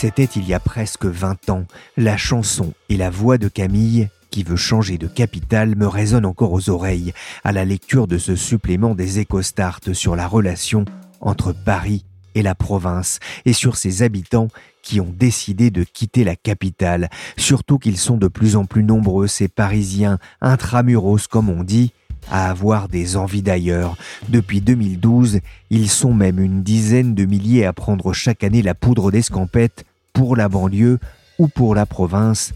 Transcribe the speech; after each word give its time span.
C'était 0.00 0.24
il 0.24 0.48
y 0.48 0.54
a 0.54 0.60
presque 0.60 1.04
20 1.04 1.50
ans. 1.50 1.66
La 1.98 2.16
chanson 2.16 2.72
et 2.88 2.96
la 2.96 3.10
voix 3.10 3.36
de 3.36 3.48
Camille, 3.48 4.08
qui 4.30 4.44
veut 4.44 4.56
changer 4.56 4.96
de 4.96 5.06
capitale, 5.06 5.76
me 5.76 5.86
résonnent 5.86 6.24
encore 6.24 6.54
aux 6.54 6.70
oreilles 6.70 7.12
à 7.44 7.52
la 7.52 7.66
lecture 7.66 8.06
de 8.06 8.16
ce 8.16 8.34
supplément 8.34 8.94
des 8.94 9.20
EcoStart 9.20 9.80
sur 9.92 10.16
la 10.16 10.26
relation 10.26 10.86
entre 11.20 11.52
Paris 11.52 12.06
et 12.34 12.40
la 12.40 12.54
province 12.54 13.18
et 13.44 13.52
sur 13.52 13.76
ses 13.76 14.00
habitants 14.00 14.48
qui 14.82 15.02
ont 15.02 15.14
décidé 15.14 15.70
de 15.70 15.84
quitter 15.84 16.24
la 16.24 16.34
capitale, 16.34 17.10
surtout 17.36 17.76
qu'ils 17.76 17.98
sont 17.98 18.16
de 18.16 18.28
plus 18.28 18.56
en 18.56 18.64
plus 18.64 18.84
nombreux, 18.84 19.26
ces 19.26 19.48
Parisiens 19.48 20.18
intramuros 20.40 21.26
comme 21.26 21.50
on 21.50 21.62
dit, 21.62 21.92
à 22.30 22.48
avoir 22.48 22.88
des 22.88 23.18
envies 23.18 23.42
d'ailleurs. 23.42 23.98
Depuis 24.30 24.62
2012, 24.62 25.40
ils 25.68 25.90
sont 25.90 26.14
même 26.14 26.38
une 26.38 26.62
dizaine 26.62 27.14
de 27.14 27.26
milliers 27.26 27.66
à 27.66 27.74
prendre 27.74 28.14
chaque 28.14 28.44
année 28.44 28.62
la 28.62 28.74
poudre 28.74 29.10
d'escampette 29.10 29.84
pour 30.20 30.36
la 30.36 30.50
banlieue 30.50 30.98
ou 31.38 31.48
pour 31.48 31.74
la 31.74 31.86
province, 31.86 32.52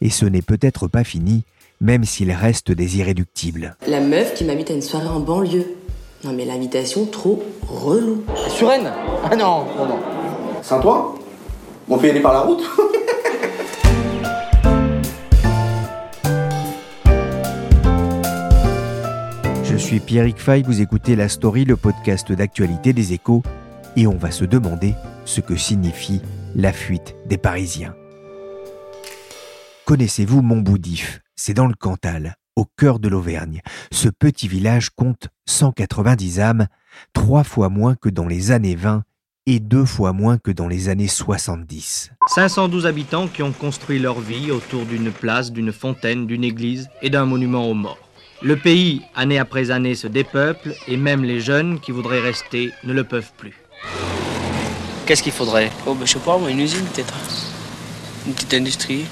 et 0.00 0.08
ce 0.08 0.24
n'est 0.24 0.40
peut-être 0.40 0.86
pas 0.86 1.02
fini, 1.02 1.42
même 1.80 2.04
s'il 2.04 2.30
reste 2.30 2.70
des 2.70 2.98
irréductibles. 2.98 3.74
La 3.88 3.98
meuf 3.98 4.34
qui 4.34 4.44
m'invite 4.44 4.70
à 4.70 4.74
une 4.74 4.82
soirée 4.82 5.08
en 5.08 5.18
banlieue. 5.18 5.66
Non 6.22 6.32
mais 6.32 6.44
l'invitation 6.44 7.06
trop 7.06 7.42
relou. 7.66 8.22
Suresnes 8.50 8.92
Ah 9.28 9.34
non, 9.34 9.64
non, 9.76 9.88
non. 9.88 9.98
Saint-Ouen? 10.62 11.16
On 11.88 11.98
peut 11.98 12.06
y 12.06 12.10
aller 12.10 12.20
par 12.20 12.34
la 12.34 12.42
route 12.42 12.62
Je 19.64 19.76
suis 19.76 19.98
Pierrick 19.98 20.38
Fay, 20.38 20.62
vous 20.62 20.80
écoutez 20.80 21.16
La 21.16 21.28
Story, 21.28 21.64
le 21.64 21.74
podcast 21.74 22.30
d'actualité 22.30 22.92
des 22.92 23.12
échos, 23.12 23.42
et 23.96 24.06
on 24.06 24.16
va 24.16 24.30
se 24.30 24.44
demander 24.44 24.94
ce 25.24 25.40
que 25.40 25.56
signifie 25.56 26.20
la 26.54 26.72
fuite 26.72 27.16
des 27.26 27.38
Parisiens. 27.38 27.94
Connaissez-vous 29.84 30.42
Montboudif? 30.42 31.20
C'est 31.36 31.54
dans 31.54 31.66
le 31.66 31.74
Cantal, 31.74 32.36
au 32.56 32.64
cœur 32.64 32.98
de 32.98 33.08
l'Auvergne. 33.08 33.60
Ce 33.92 34.08
petit 34.08 34.48
village 34.48 34.90
compte 34.90 35.28
190 35.46 36.40
âmes, 36.40 36.66
trois 37.12 37.44
fois 37.44 37.68
moins 37.68 37.94
que 37.94 38.08
dans 38.08 38.26
les 38.26 38.50
années 38.50 38.74
20 38.74 39.02
et 39.46 39.60
deux 39.60 39.84
fois 39.84 40.12
moins 40.12 40.36
que 40.36 40.50
dans 40.50 40.68
les 40.68 40.88
années 40.88 41.08
70. 41.08 42.10
512 42.26 42.86
habitants 42.86 43.28
qui 43.28 43.42
ont 43.42 43.52
construit 43.52 43.98
leur 43.98 44.20
vie 44.20 44.50
autour 44.50 44.84
d'une 44.84 45.10
place, 45.10 45.52
d'une 45.52 45.72
fontaine, 45.72 46.26
d'une 46.26 46.44
église 46.44 46.88
et 47.00 47.08
d'un 47.08 47.24
monument 47.24 47.70
aux 47.70 47.74
morts. 47.74 48.10
Le 48.42 48.56
pays, 48.56 49.02
année 49.14 49.38
après 49.38 49.70
année, 49.70 49.94
se 49.94 50.06
dépeuple 50.06 50.74
et 50.86 50.96
même 50.96 51.24
les 51.24 51.40
jeunes 51.40 51.80
qui 51.80 51.92
voudraient 51.92 52.20
rester 52.20 52.72
ne 52.84 52.92
le 52.92 53.04
peuvent 53.04 53.32
plus. 53.36 53.67
Qu'est-ce 55.08 55.22
qu'il 55.22 55.32
faudrait? 55.32 55.70
Oh, 55.86 55.94
bah, 55.94 56.04
je 56.04 56.12
sais 56.12 56.18
pas, 56.18 56.36
moi, 56.36 56.50
une 56.50 56.60
usine 56.60 56.84
peut-être. 56.84 57.14
Une 58.26 58.34
petite 58.34 58.52
industrie. 58.52 59.06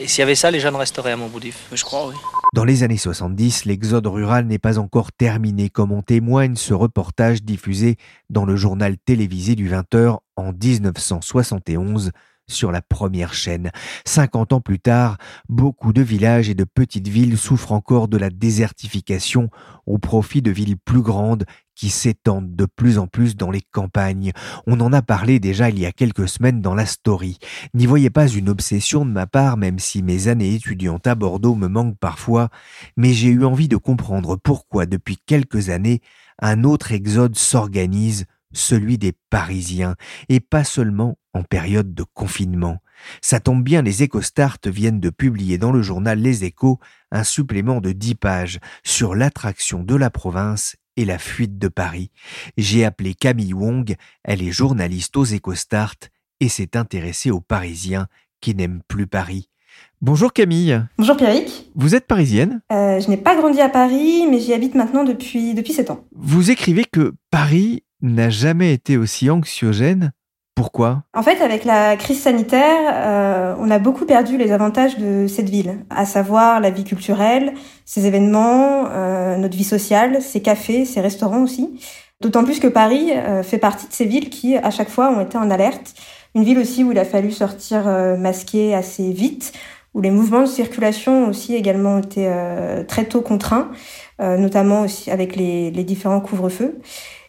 Et 0.00 0.08
s'il 0.08 0.20
y 0.20 0.22
avait 0.22 0.34
ça, 0.34 0.50
les 0.50 0.58
jeunes 0.58 0.74
resteraient 0.74 1.12
à 1.12 1.18
Montboudif? 1.18 1.66
Je 1.70 1.84
crois, 1.84 2.08
oui. 2.08 2.14
Dans 2.54 2.64
les 2.64 2.82
années 2.82 2.96
70, 2.96 3.66
l'exode 3.66 4.06
rural 4.06 4.46
n'est 4.46 4.58
pas 4.58 4.78
encore 4.78 5.12
terminé, 5.12 5.68
comme 5.68 5.92
en 5.92 6.00
témoigne 6.00 6.56
ce 6.56 6.72
reportage 6.72 7.42
diffusé 7.42 7.96
dans 8.30 8.46
le 8.46 8.56
journal 8.56 8.96
télévisé 8.96 9.54
du 9.54 9.68
20h 9.68 10.16
en 10.36 10.52
1971 10.54 12.12
sur 12.52 12.70
la 12.70 12.82
première 12.82 13.34
chaîne. 13.34 13.70
50 14.04 14.52
ans 14.52 14.60
plus 14.60 14.78
tard, 14.78 15.16
beaucoup 15.48 15.92
de 15.92 16.02
villages 16.02 16.48
et 16.48 16.54
de 16.54 16.64
petites 16.64 17.08
villes 17.08 17.38
souffrent 17.38 17.72
encore 17.72 18.08
de 18.08 18.16
la 18.16 18.30
désertification 18.30 19.50
au 19.86 19.98
profit 19.98 20.42
de 20.42 20.50
villes 20.50 20.76
plus 20.76 21.02
grandes 21.02 21.44
qui 21.74 21.90
s'étendent 21.90 22.54
de 22.54 22.66
plus 22.66 22.98
en 22.98 23.06
plus 23.06 23.36
dans 23.36 23.50
les 23.50 23.62
campagnes. 23.62 24.32
On 24.66 24.80
en 24.80 24.92
a 24.92 25.02
parlé 25.02 25.40
déjà 25.40 25.70
il 25.70 25.78
y 25.78 25.86
a 25.86 25.92
quelques 25.92 26.28
semaines 26.28 26.60
dans 26.60 26.74
la 26.74 26.86
story. 26.86 27.38
N'y 27.74 27.86
voyez 27.86 28.10
pas 28.10 28.28
une 28.28 28.48
obsession 28.48 29.04
de 29.04 29.10
ma 29.10 29.26
part, 29.26 29.56
même 29.56 29.78
si 29.78 30.02
mes 30.02 30.28
années 30.28 30.54
étudiantes 30.54 31.06
à 31.06 31.14
Bordeaux 31.14 31.54
me 31.54 31.68
manquent 31.68 31.98
parfois, 31.98 32.50
mais 32.96 33.12
j'ai 33.12 33.28
eu 33.28 33.44
envie 33.44 33.68
de 33.68 33.76
comprendre 33.76 34.36
pourquoi 34.36 34.86
depuis 34.86 35.16
quelques 35.26 35.70
années 35.70 36.00
un 36.40 36.64
autre 36.64 36.92
exode 36.92 37.36
s'organise 37.36 38.26
celui 38.52 38.98
des 38.98 39.14
Parisiens, 39.30 39.96
et 40.28 40.40
pas 40.40 40.64
seulement 40.64 41.16
en 41.34 41.42
période 41.42 41.94
de 41.94 42.04
confinement. 42.14 42.78
Ça 43.20 43.40
tombe 43.40 43.62
bien, 43.62 43.82
les 43.82 44.04
EcoStart 44.04 44.58
viennent 44.66 45.00
de 45.00 45.10
publier 45.10 45.58
dans 45.58 45.72
le 45.72 45.82
journal 45.82 46.20
Les 46.20 46.44
Échos 46.44 46.78
un 47.10 47.24
supplément 47.24 47.80
de 47.80 47.92
10 47.92 48.14
pages 48.16 48.60
sur 48.84 49.14
l'attraction 49.14 49.82
de 49.82 49.94
la 49.94 50.10
province 50.10 50.76
et 50.96 51.04
la 51.04 51.18
fuite 51.18 51.58
de 51.58 51.68
Paris. 51.68 52.10
J'ai 52.56 52.84
appelé 52.84 53.14
Camille 53.14 53.54
Wong, 53.54 53.96
elle 54.24 54.42
est 54.42 54.52
journaliste 54.52 55.16
aux 55.16 55.24
EcoStart 55.24 55.96
et 56.40 56.48
s'est 56.48 56.76
intéressée 56.76 57.30
aux 57.30 57.40
Parisiens 57.40 58.08
qui 58.40 58.54
n'aiment 58.54 58.82
plus 58.86 59.06
Paris. 59.06 59.48
Bonjour 60.00 60.32
Camille. 60.32 60.82
Bonjour 60.98 61.16
Pierrick. 61.16 61.70
Vous 61.74 61.94
êtes 61.94 62.06
parisienne? 62.06 62.60
Euh, 62.72 63.00
je 63.00 63.08
n'ai 63.08 63.16
pas 63.16 63.36
grandi 63.36 63.60
à 63.60 63.68
Paris, 63.68 64.26
mais 64.28 64.40
j'y 64.40 64.52
habite 64.52 64.74
maintenant 64.74 65.04
depuis, 65.04 65.54
depuis 65.54 65.72
7 65.72 65.90
ans. 65.90 66.04
Vous 66.12 66.50
écrivez 66.50 66.84
que 66.84 67.14
Paris 67.30 67.84
n'a 68.02 68.28
jamais 68.28 68.74
été 68.74 68.96
aussi 68.96 69.30
anxiogène. 69.30 70.12
Pourquoi? 70.54 71.02
En 71.14 71.22
fait, 71.22 71.40
avec 71.40 71.64
la 71.64 71.96
crise 71.96 72.20
sanitaire, 72.20 72.92
euh, 72.92 73.54
on 73.58 73.70
a 73.70 73.78
beaucoup 73.78 74.04
perdu 74.04 74.36
les 74.36 74.52
avantages 74.52 74.98
de 74.98 75.26
cette 75.26 75.48
ville, 75.48 75.78
à 75.88 76.04
savoir 76.04 76.60
la 76.60 76.70
vie 76.70 76.84
culturelle, 76.84 77.54
ses 77.86 78.06
événements, 78.06 78.84
euh, 78.90 79.36
notre 79.38 79.56
vie 79.56 79.64
sociale, 79.64 80.20
ses 80.20 80.42
cafés, 80.42 80.84
ses 80.84 81.00
restaurants 81.00 81.42
aussi. 81.42 81.80
D'autant 82.20 82.44
plus 82.44 82.60
que 82.60 82.68
Paris 82.68 83.12
euh, 83.12 83.42
fait 83.42 83.58
partie 83.58 83.88
de 83.88 83.92
ces 83.92 84.04
villes 84.04 84.30
qui, 84.30 84.56
à 84.56 84.70
chaque 84.70 84.90
fois, 84.90 85.10
ont 85.10 85.20
été 85.22 85.38
en 85.38 85.50
alerte. 85.50 85.94
Une 86.34 86.44
ville 86.44 86.58
aussi 86.58 86.84
où 86.84 86.92
il 86.92 86.98
a 86.98 87.04
fallu 87.04 87.30
sortir 87.30 87.88
euh, 87.88 88.16
masqué 88.16 88.74
assez 88.74 89.10
vite, 89.10 89.52
où 89.94 90.00
les 90.00 90.10
mouvements 90.10 90.42
de 90.42 90.46
circulation 90.46 91.28
aussi 91.28 91.54
également 91.54 91.98
été 91.98 92.26
euh, 92.26 92.84
très 92.84 93.04
tôt 93.04 93.20
contraints, 93.20 93.70
euh, 94.20 94.36
notamment 94.38 94.82
aussi 94.82 95.10
avec 95.10 95.36
les, 95.36 95.70
les 95.70 95.84
différents 95.84 96.20
couvre-feux. 96.20 96.78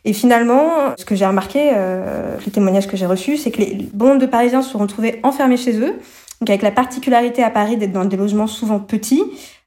Et 0.05 0.13
finalement, 0.13 0.95
ce 0.97 1.05
que 1.05 1.15
j'ai 1.15 1.25
remarqué, 1.25 1.71
euh, 1.73 2.37
les 2.45 2.51
témoignages 2.51 2.87
que 2.87 2.97
j'ai 2.97 3.05
reçus, 3.05 3.37
c'est 3.37 3.51
que 3.51 3.59
les 3.59 3.87
bon 3.93 4.15
de 4.15 4.25
Parisiens 4.25 4.61
se 4.61 4.71
sont 4.71 4.79
retrouvés 4.79 5.19
enfermés 5.23 5.57
chez 5.57 5.79
eux, 5.79 5.93
donc 6.41 6.49
avec 6.49 6.61
la 6.61 6.71
particularité 6.71 7.41
à 7.41 7.49
Paris 7.49 7.77
d'être 7.77 7.93
dans 7.93 8.05
des 8.05 8.17
logements 8.17 8.47
souvent 8.47 8.79
petits. 8.79 9.23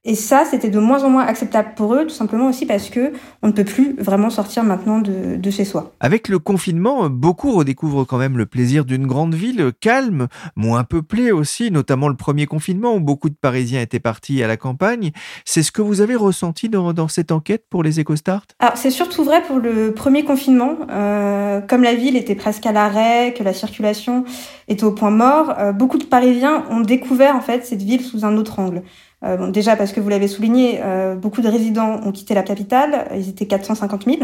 Et 0.08 0.14
ça, 0.14 0.44
c'était 0.48 0.70
de 0.70 0.78
moins 0.78 1.02
en 1.02 1.10
moins 1.10 1.26
acceptable 1.26 1.70
pour 1.74 1.92
eux, 1.94 2.04
tout 2.04 2.14
simplement 2.14 2.48
aussi 2.48 2.64
parce 2.64 2.90
que 2.90 3.12
on 3.42 3.48
ne 3.48 3.52
peut 3.52 3.64
plus 3.64 3.96
vraiment 3.98 4.30
sortir 4.30 4.62
maintenant 4.62 5.00
de, 5.00 5.34
de 5.36 5.50
chez 5.50 5.64
soi. 5.64 5.92
Avec 5.98 6.28
le 6.28 6.38
confinement, 6.38 7.10
beaucoup 7.10 7.50
redécouvrent 7.50 8.06
quand 8.06 8.16
même 8.16 8.38
le 8.38 8.46
plaisir 8.46 8.84
d'une 8.84 9.08
grande 9.08 9.34
ville 9.34 9.72
calme, 9.80 10.28
moins 10.54 10.84
peuplée 10.84 11.32
aussi, 11.32 11.72
notamment 11.72 12.08
le 12.08 12.14
premier 12.14 12.46
confinement 12.46 12.94
où 12.94 13.00
beaucoup 13.00 13.28
de 13.28 13.34
Parisiens 13.34 13.80
étaient 13.80 13.98
partis 13.98 14.44
à 14.44 14.46
la 14.46 14.56
campagne. 14.56 15.10
C'est 15.44 15.64
ce 15.64 15.72
que 15.72 15.82
vous 15.82 16.00
avez 16.00 16.14
ressenti 16.14 16.68
dans, 16.68 16.92
dans 16.92 17.08
cette 17.08 17.32
enquête 17.32 17.64
pour 17.68 17.82
les 17.82 17.98
EcoStart 17.98 18.44
Alors 18.60 18.76
c'est 18.76 18.92
surtout 18.92 19.24
vrai 19.24 19.42
pour 19.42 19.58
le 19.58 19.92
premier 19.92 20.24
confinement, 20.24 20.76
euh, 20.88 21.60
comme 21.60 21.82
la 21.82 21.96
ville 21.96 22.16
était 22.16 22.36
presque 22.36 22.64
à 22.64 22.70
l'arrêt, 22.70 23.34
que 23.36 23.42
la 23.42 23.52
circulation 23.52 24.24
était 24.68 24.84
au 24.84 24.92
point 24.92 25.10
mort, 25.10 25.54
euh, 25.58 25.72
beaucoup 25.72 25.98
de 25.98 26.04
Parisiens 26.04 26.64
ont 26.70 26.80
découvert 26.80 27.34
en 27.34 27.40
fait 27.40 27.66
cette 27.66 27.82
ville 27.82 28.02
sous 28.02 28.24
un 28.24 28.36
autre 28.36 28.60
angle. 28.60 28.82
Euh, 29.24 29.36
bon, 29.36 29.48
déjà 29.48 29.76
parce 29.76 29.92
que 29.92 30.00
vous 30.00 30.08
l'avez 30.08 30.28
souligné, 30.28 30.80
euh, 30.82 31.14
beaucoup 31.14 31.40
de 31.40 31.48
résidents 31.48 32.00
ont 32.04 32.12
quitté 32.12 32.34
la 32.34 32.42
capitale, 32.42 33.08
ils 33.14 33.28
étaient 33.30 33.46
450 33.46 34.04
000, 34.04 34.18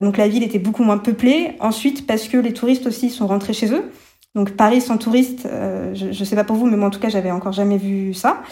donc 0.00 0.18
la 0.18 0.28
ville 0.28 0.42
était 0.42 0.58
beaucoup 0.58 0.84
moins 0.84 0.98
peuplée. 0.98 1.52
Ensuite 1.60 2.06
parce 2.06 2.28
que 2.28 2.36
les 2.36 2.52
touristes 2.52 2.86
aussi 2.86 3.10
sont 3.10 3.26
rentrés 3.26 3.54
chez 3.54 3.72
eux. 3.72 3.90
Donc 4.34 4.50
Paris 4.52 4.82
sans 4.82 4.98
touristes, 4.98 5.46
euh, 5.46 5.94
je, 5.94 6.12
je 6.12 6.24
sais 6.24 6.36
pas 6.36 6.44
pour 6.44 6.56
vous, 6.56 6.66
mais 6.66 6.76
moi 6.76 6.88
en 6.88 6.90
tout 6.90 7.00
cas 7.00 7.08
j'avais 7.08 7.30
encore 7.30 7.52
jamais 7.52 7.78
vu 7.78 8.12
ça. 8.12 8.42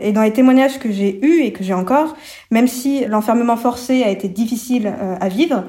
Et 0.00 0.12
dans 0.12 0.22
les 0.22 0.32
témoignages 0.32 0.78
que 0.78 0.90
j'ai 0.90 1.24
eus 1.24 1.42
et 1.42 1.52
que 1.52 1.62
j'ai 1.62 1.74
encore, 1.74 2.16
même 2.50 2.66
si 2.66 3.04
l'enfermement 3.04 3.56
forcé 3.56 4.02
a 4.02 4.08
été 4.08 4.28
difficile 4.28 4.86
euh, 4.86 5.16
à 5.20 5.28
vivre, 5.28 5.64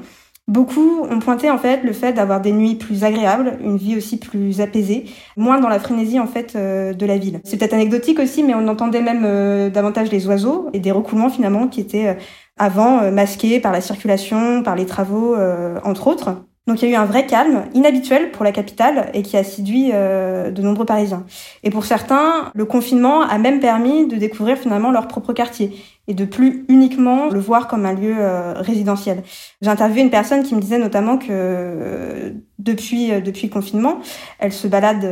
Beaucoup 0.48 1.00
ont 1.10 1.18
pointé 1.18 1.50
en 1.50 1.58
fait 1.58 1.82
le 1.82 1.92
fait 1.92 2.12
d'avoir 2.12 2.40
des 2.40 2.52
nuits 2.52 2.76
plus 2.76 3.02
agréables, 3.02 3.58
une 3.64 3.76
vie 3.76 3.96
aussi 3.96 4.16
plus 4.16 4.60
apaisée, 4.60 5.06
moins 5.36 5.60
dans 5.60 5.68
la 5.68 5.80
frénésie 5.80 6.20
en 6.20 6.28
fait 6.28 6.54
euh, 6.54 6.92
de 6.92 7.04
la 7.04 7.18
ville. 7.18 7.40
C'est 7.42 7.56
peut-être 7.56 7.74
anecdotique 7.74 8.20
aussi, 8.20 8.44
mais 8.44 8.54
on 8.54 8.68
entendait 8.68 9.02
même 9.02 9.24
euh, 9.24 9.70
davantage 9.70 10.08
les 10.12 10.28
oiseaux 10.28 10.68
et 10.72 10.78
des 10.78 10.92
recoulements 10.92 11.30
finalement 11.30 11.66
qui 11.66 11.80
étaient 11.80 12.08
euh, 12.08 12.14
avant 12.58 13.10
masqués 13.10 13.58
par 13.58 13.72
la 13.72 13.80
circulation, 13.80 14.62
par 14.62 14.76
les 14.76 14.86
travaux, 14.86 15.36
entre 15.84 16.06
autres. 16.06 16.36
Donc 16.66 16.80
il 16.80 16.88
y 16.88 16.90
a 16.90 16.94
eu 16.94 16.98
un 16.98 17.04
vrai 17.04 17.26
calme, 17.26 17.64
inhabituel 17.74 18.30
pour 18.30 18.44
la 18.44 18.52
capitale 18.52 19.10
et 19.12 19.20
qui 19.20 19.36
a 19.36 19.44
séduit 19.44 19.92
de 19.92 20.62
nombreux 20.62 20.86
Parisiens. 20.86 21.26
Et 21.64 21.70
pour 21.70 21.84
certains, 21.84 22.50
le 22.54 22.64
confinement 22.64 23.20
a 23.20 23.36
même 23.36 23.60
permis 23.60 24.06
de 24.06 24.16
découvrir 24.16 24.56
finalement 24.56 24.90
leur 24.90 25.06
propre 25.06 25.34
quartier 25.34 25.70
et 26.08 26.14
de 26.14 26.24
plus 26.24 26.64
uniquement 26.68 27.28
le 27.30 27.40
voir 27.40 27.68
comme 27.68 27.84
un 27.86 27.92
lieu 27.92 28.14
euh, 28.16 28.54
résidentiel. 28.56 29.22
J'ai 29.62 29.70
interviewé 29.70 30.02
une 30.02 30.10
personne 30.10 30.42
qui 30.42 30.54
me 30.54 30.60
disait 30.60 30.78
notamment 30.78 31.18
que 31.18 31.26
euh, 31.30 32.30
depuis 32.58 33.12
euh, 33.12 33.20
depuis 33.20 33.48
le 33.48 33.52
confinement, 33.52 33.98
elle 34.38 34.52
se 34.52 34.68
balade 34.68 35.06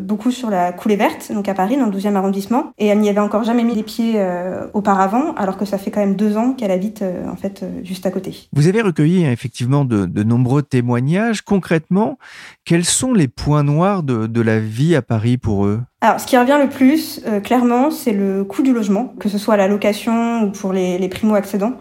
beaucoup 0.00 0.30
sur 0.30 0.50
la 0.50 0.72
coulée 0.72 0.96
verte, 0.96 1.30
donc 1.32 1.48
à 1.48 1.54
Paris, 1.54 1.76
dans 1.76 1.86
le 1.86 1.92
12e 1.92 2.14
arrondissement, 2.14 2.72
et 2.78 2.86
elle 2.86 3.00
n'y 3.00 3.08
avait 3.08 3.20
encore 3.20 3.44
jamais 3.44 3.64
mis 3.64 3.74
les 3.74 3.82
pieds 3.82 4.20
auparavant, 4.72 5.34
alors 5.34 5.56
que 5.56 5.64
ça 5.64 5.78
fait 5.78 5.90
quand 5.90 6.00
même 6.00 6.16
deux 6.16 6.36
ans 6.36 6.52
qu'elle 6.52 6.70
habite 6.70 7.04
en 7.28 7.36
fait 7.36 7.64
juste 7.82 8.06
à 8.06 8.10
côté. 8.10 8.48
Vous 8.52 8.68
avez 8.68 8.82
recueilli 8.82 9.24
effectivement 9.24 9.84
de, 9.84 10.06
de, 10.06 10.22
nombreux 10.22 10.62
témoignages. 10.62 11.42
Concrètement, 11.42 12.18
quels 12.64 12.84
sont 12.84 13.12
les 13.12 13.28
points 13.28 13.64
noirs 13.64 14.02
de, 14.02 14.26
de 14.26 14.40
la 14.40 14.58
vie 14.60 14.94
à 14.94 15.02
Paris 15.02 15.38
pour 15.38 15.66
eux? 15.66 15.80
Alors, 16.06 16.20
ce 16.20 16.26
qui 16.26 16.38
revient 16.38 16.58
le 16.62 16.68
plus, 16.68 17.20
clairement, 17.42 17.90
c'est 17.90 18.12
le 18.12 18.44
coût 18.44 18.62
du 18.62 18.72
logement, 18.72 19.12
que 19.18 19.28
ce 19.28 19.38
soit 19.38 19.54
à 19.54 19.56
la 19.56 19.66
location 19.66 20.42
ou 20.42 20.52
pour 20.52 20.72
les, 20.72 20.98
les 20.98 21.08
primo-accédants. 21.08 21.72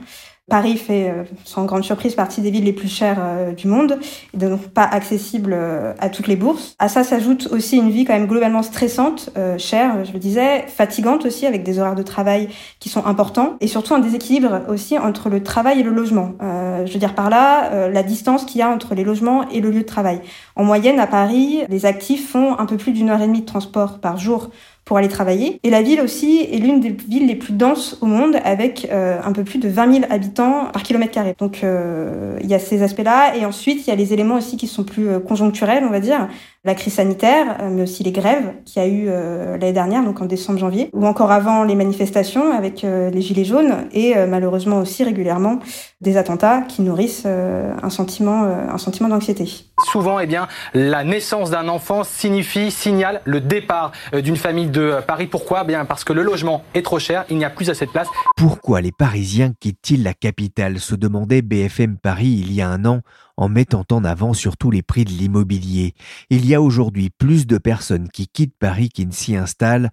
Paris 0.48 0.78
fait, 0.78 1.10
euh, 1.10 1.24
sans 1.44 1.66
grande 1.66 1.84
surprise, 1.84 2.14
partie 2.14 2.40
des 2.40 2.52
villes 2.52 2.66
les 2.66 2.74
plus 2.74 2.88
chères 2.88 3.18
euh, 3.20 3.52
du 3.52 3.68
monde, 3.68 3.98
et 4.32 4.38
donc 4.38 4.62
pas 4.68 4.84
accessible 4.84 5.54
euh, 5.56 5.94
à 5.98 6.10
toutes 6.10 6.28
les 6.28 6.36
bourses. 6.36 6.76
À 6.78 6.88
ça 6.88 7.04
s'ajoute 7.04 7.48
aussi 7.52 7.78
une 7.78 7.90
vie 7.90 8.06
quand 8.06 8.14
même 8.14 8.28
globalement 8.28 8.62
stressante, 8.62 9.32
chère, 9.58 10.06
je 10.06 10.14
le 10.14 10.20
disais, 10.20 10.66
fatigante 10.68 11.26
aussi, 11.26 11.48
avec 11.48 11.64
des 11.64 11.80
horaires 11.80 11.96
de 11.96 12.04
travail 12.04 12.50
qui 12.80 12.90
sont 12.90 13.08
importants, 13.08 13.58
et 13.60 13.68
surtout 13.68 13.96
un 13.96 14.00
déséquilibre 14.00 14.62
aussi 14.70 15.00
entre 15.00 15.30
le 15.30 15.42
travail 15.42 15.80
et 15.80 15.84
le 15.84 15.92
logement. 15.92 16.34
je 16.42 16.92
veux 16.92 17.00
dire 17.00 17.16
par 17.16 17.30
là, 17.30 17.90
la 17.90 18.04
distance 18.04 18.46
qu'il 18.46 18.60
y 18.60 18.62
a 18.62 18.70
entre 18.70 18.96
les 18.96 19.04
logements 19.04 19.48
et 19.50 19.62
le 19.62 19.72
lieu 19.72 19.82
de 19.82 19.86
travail. 19.86 20.22
En 20.56 20.64
moyenne, 20.64 21.00
à 21.00 21.08
Paris, 21.08 21.64
les 21.70 21.86
actifs 21.86 22.30
font 22.30 22.58
un 22.60 22.66
peu 22.66 22.78
plus 22.78 22.92
d'une 22.92 23.10
heure 23.10 23.22
et 23.22 23.28
demie 23.28 23.42
de 23.42 23.46
transport 23.46 24.00
par 24.00 24.18
jour 24.18 24.50
pour 24.86 24.98
aller 24.98 25.08
travailler. 25.08 25.60
Et 25.64 25.72
la 25.72 25.82
ville 25.82 26.00
aussi 26.00 26.48
est 26.52 26.60
l'une 26.60 26.80
des 26.80 26.92
villes 26.92 27.28
les 27.28 27.36
plus 27.36 27.54
denses 27.54 27.98
au 28.02 28.06
monde, 28.06 28.38
avec 28.44 28.88
euh, 28.92 29.20
un 29.24 29.32
peu 29.32 29.44
plus 29.44 29.58
de 29.58 29.68
20 29.68 29.94
000 29.94 30.06
habitants 30.12 30.66
par 30.72 30.84
kilomètre 30.84 31.12
carré. 31.12 31.36
Donc 31.40 31.62
euh, 31.64 32.38
il 32.42 32.48
y 32.48 32.54
a 32.54 32.60
ces 32.60 32.84
aspects-là. 32.84 33.36
Et 33.36 33.46
ensuite, 33.46 33.86
il 33.86 33.90
y 33.90 33.94
a 33.94 33.96
les 33.96 34.14
éléments 34.14 34.36
aussi 34.36 34.58
qui 34.58 34.68
sont 34.68 34.84
plus 34.84 35.10
euh, 35.10 35.20
conjoncturels, 35.20 35.84
on 35.84 35.90
va 35.90 36.00
dire 36.00 36.28
la 36.64 36.74
crise 36.74 36.94
sanitaire, 36.94 37.58
mais 37.70 37.84
aussi 37.84 38.02
les 38.02 38.12
grèves 38.12 38.54
qu'il 38.66 38.82
y 38.82 38.86
a 38.86 38.88
eu 38.88 39.06
l'année 39.06 39.72
dernière, 39.72 40.04
donc 40.04 40.20
en 40.20 40.26
décembre-janvier, 40.26 40.90
ou 40.94 41.06
encore 41.06 41.32
avant 41.32 41.64
les 41.64 41.76
manifestations 41.76 42.52
avec 42.52 42.82
les 42.82 43.22
gilets 43.22 43.46
jaunes, 43.46 43.86
et 43.94 44.16
malheureusement 44.28 44.80
aussi 44.80 45.04
régulièrement 45.04 45.60
des 46.02 46.18
attentats 46.18 46.62
qui 46.62 46.82
nourrissent 46.82 47.28
un 47.28 47.90
sentiment, 47.92 48.46
un 48.46 48.80
sentiment 48.80 49.10
d'anxiété. 49.10 49.48
Souvent, 49.92 50.20
eh 50.20 50.26
bien, 50.26 50.48
la 50.74 51.04
naissance 51.04 51.52
d'un 51.52 51.68
enfant 51.68 52.04
signifie, 52.04 52.72
signale 52.72 53.22
le 53.26 53.42
départ 53.42 53.92
d'une 54.12 54.36
famille 54.36 54.70
de 54.76 55.00
Paris. 55.08 55.28
Pourquoi? 55.28 55.62
Eh 55.64 55.68
Bien 55.68 55.86
parce 55.86 56.04
que 56.04 56.14
le 56.14 56.22
logement 56.22 56.64
est 56.74 56.84
trop 56.84 57.00
cher, 57.00 57.26
il 57.30 57.38
n'y 57.38 57.46
a 57.46 57.50
plus 57.50 57.70
assez 57.70 57.86
de 57.86 57.92
place. 57.92 58.08
Pourquoi 58.36 58.82
les 58.82 58.92
Parisiens 58.92 59.54
quittent-ils 59.60 60.04
la 60.04 60.14
capitale? 60.14 60.80
se 60.80 60.96
demandait 60.96 61.42
BFM 61.42 61.98
Paris 61.98 62.44
il 62.46 62.54
y 62.54 62.62
a 62.62 62.70
un 62.70 62.86
an 62.86 63.02
en 63.38 63.50
mettant 63.50 63.86
en 63.92 64.04
avant 64.04 64.34
surtout 64.34 64.72
les 64.72 64.82
prix 64.82 65.06
de 65.06 65.10
l'immobilier. 65.10 65.94
Il 66.30 66.46
y 66.46 66.54
a 66.54 66.62
aujourd'hui 66.62 67.10
plus 67.10 67.48
de 67.48 67.58
personnes 67.58 68.10
qui 68.10 68.28
quittent 68.28 68.58
Paris 68.58 68.90
qui 68.90 69.06
ne 69.06 69.12
s'y 69.12 69.36
installent 69.36 69.90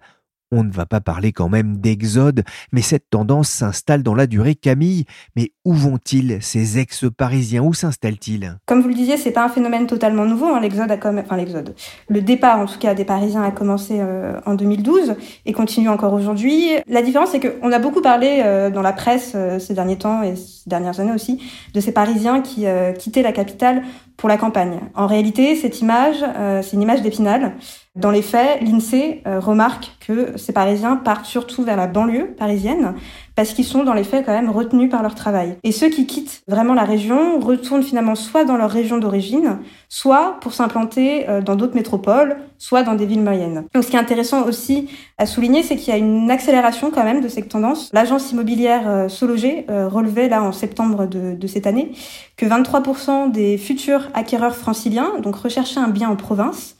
on 0.53 0.63
ne 0.63 0.71
va 0.71 0.85
pas 0.85 1.01
parler 1.01 1.31
quand 1.31 1.49
même 1.49 1.77
d'exode, 1.77 2.43
mais 2.71 2.81
cette 2.81 3.09
tendance 3.09 3.49
s'installe 3.49 4.03
dans 4.03 4.15
la 4.15 4.27
durée. 4.27 4.55
Camille, 4.55 5.05
mais 5.35 5.51
où 5.65 5.73
vont-ils 5.73 6.37
ces 6.41 6.77
ex-parisiens? 6.77 7.63
Où 7.63 7.73
s'installent-ils? 7.73 8.57
Comme 8.65 8.81
vous 8.81 8.87
le 8.87 8.93
disiez, 8.93 9.17
c'est 9.17 9.31
pas 9.31 9.43
un 9.43 9.49
phénomène 9.49 9.87
totalement 9.87 10.25
nouveau. 10.25 10.47
Hein. 10.47 10.59
L'exode 10.59 10.97
comme, 10.99 11.19
enfin 11.19 11.37
l'exode, 11.37 11.75
le 12.07 12.21
départ 12.21 12.59
en 12.59 12.65
tout 12.65 12.77
cas 12.77 12.93
des 12.93 13.05
Parisiens 13.05 13.43
a 13.43 13.51
commencé 13.51 13.97
euh, 13.99 14.39
en 14.45 14.53
2012 14.53 15.15
et 15.45 15.53
continue 15.53 15.89
encore 15.89 16.13
aujourd'hui. 16.13 16.69
La 16.87 17.01
différence, 17.01 17.29
c'est 17.29 17.39
qu'on 17.39 17.71
a 17.71 17.79
beaucoup 17.79 18.01
parlé 18.01 18.41
euh, 18.43 18.69
dans 18.69 18.81
la 18.81 18.93
presse 18.93 19.33
euh, 19.35 19.59
ces 19.59 19.73
derniers 19.73 19.97
temps 19.97 20.21
et 20.21 20.35
ces 20.35 20.69
dernières 20.69 20.99
années 20.99 21.13
aussi 21.13 21.41
de 21.73 21.79
ces 21.79 21.91
Parisiens 21.91 22.41
qui 22.41 22.65
quittaient 22.99 23.23
la 23.23 23.31
capitale 23.31 23.83
pour 24.17 24.29
la 24.29 24.37
campagne. 24.37 24.79
En 24.95 25.07
réalité, 25.07 25.55
cette 25.55 25.81
image, 25.81 26.23
c'est 26.61 26.73
une 26.73 26.81
image 26.81 27.01
d'Épinal. 27.01 27.55
Dans 27.95 28.09
les 28.09 28.23
faits, 28.23 28.59
l'INSEE 28.61 29.21
euh, 29.27 29.39
remarque 29.39 29.91
que 29.99 30.35
ces 30.35 30.51
Parisiens 30.51 30.95
partent 30.95 31.27
surtout 31.27 31.63
vers 31.63 31.77
la 31.77 31.85
banlieue 31.85 32.33
parisienne 32.35 32.95
parce 33.35 33.53
qu'ils 33.53 33.65
sont 33.65 33.83
dans 33.83 33.93
les 33.93 34.03
faits 34.03 34.25
quand 34.25 34.31
même 34.31 34.49
retenus 34.49 34.89
par 34.89 35.01
leur 35.01 35.15
travail. 35.15 35.57
Et 35.63 35.71
ceux 35.71 35.89
qui 35.89 36.05
quittent 36.05 36.43
vraiment 36.47 36.73
la 36.73 36.83
région 36.83 37.39
retournent 37.39 37.83
finalement 37.83 38.15
soit 38.15 38.45
dans 38.45 38.57
leur 38.57 38.69
région 38.69 38.97
d'origine, 38.97 39.59
soit 39.89 40.37
pour 40.41 40.53
s'implanter 40.53 41.27
euh, 41.29 41.41
dans 41.41 41.55
d'autres 41.55 41.75
métropoles, 41.75 42.37
soit 42.57 42.83
dans 42.83 42.95
des 42.95 43.05
villes 43.05 43.23
moyennes. 43.23 43.65
Donc 43.73 43.83
ce 43.83 43.89
qui 43.89 43.95
est 43.95 43.99
intéressant 43.99 44.45
aussi 44.45 44.89
à 45.17 45.25
souligner, 45.25 45.63
c'est 45.63 45.75
qu'il 45.75 45.89
y 45.89 45.95
a 45.95 45.97
une 45.97 46.29
accélération 46.29 46.91
quand 46.91 47.03
même 47.03 47.21
de 47.21 47.27
cette 47.27 47.49
tendance. 47.49 47.89
L'agence 47.93 48.31
immobilière 48.31 48.87
euh, 48.87 49.09
Sologer 49.09 49.65
relevait 49.67 50.29
là 50.29 50.43
en 50.43 50.51
septembre 50.51 51.05
de, 51.07 51.47
cette 51.47 51.67
année 51.67 51.91
que 52.37 52.45
23% 52.45 53.31
des 53.31 53.57
futurs 53.57 54.09
acquéreurs 54.13 54.55
franciliens 54.55 55.13
donc 55.21 55.35
recherchaient 55.35 55.79
un 55.79 55.87
bien 55.87 56.09
en 56.09 56.15
province 56.15 56.75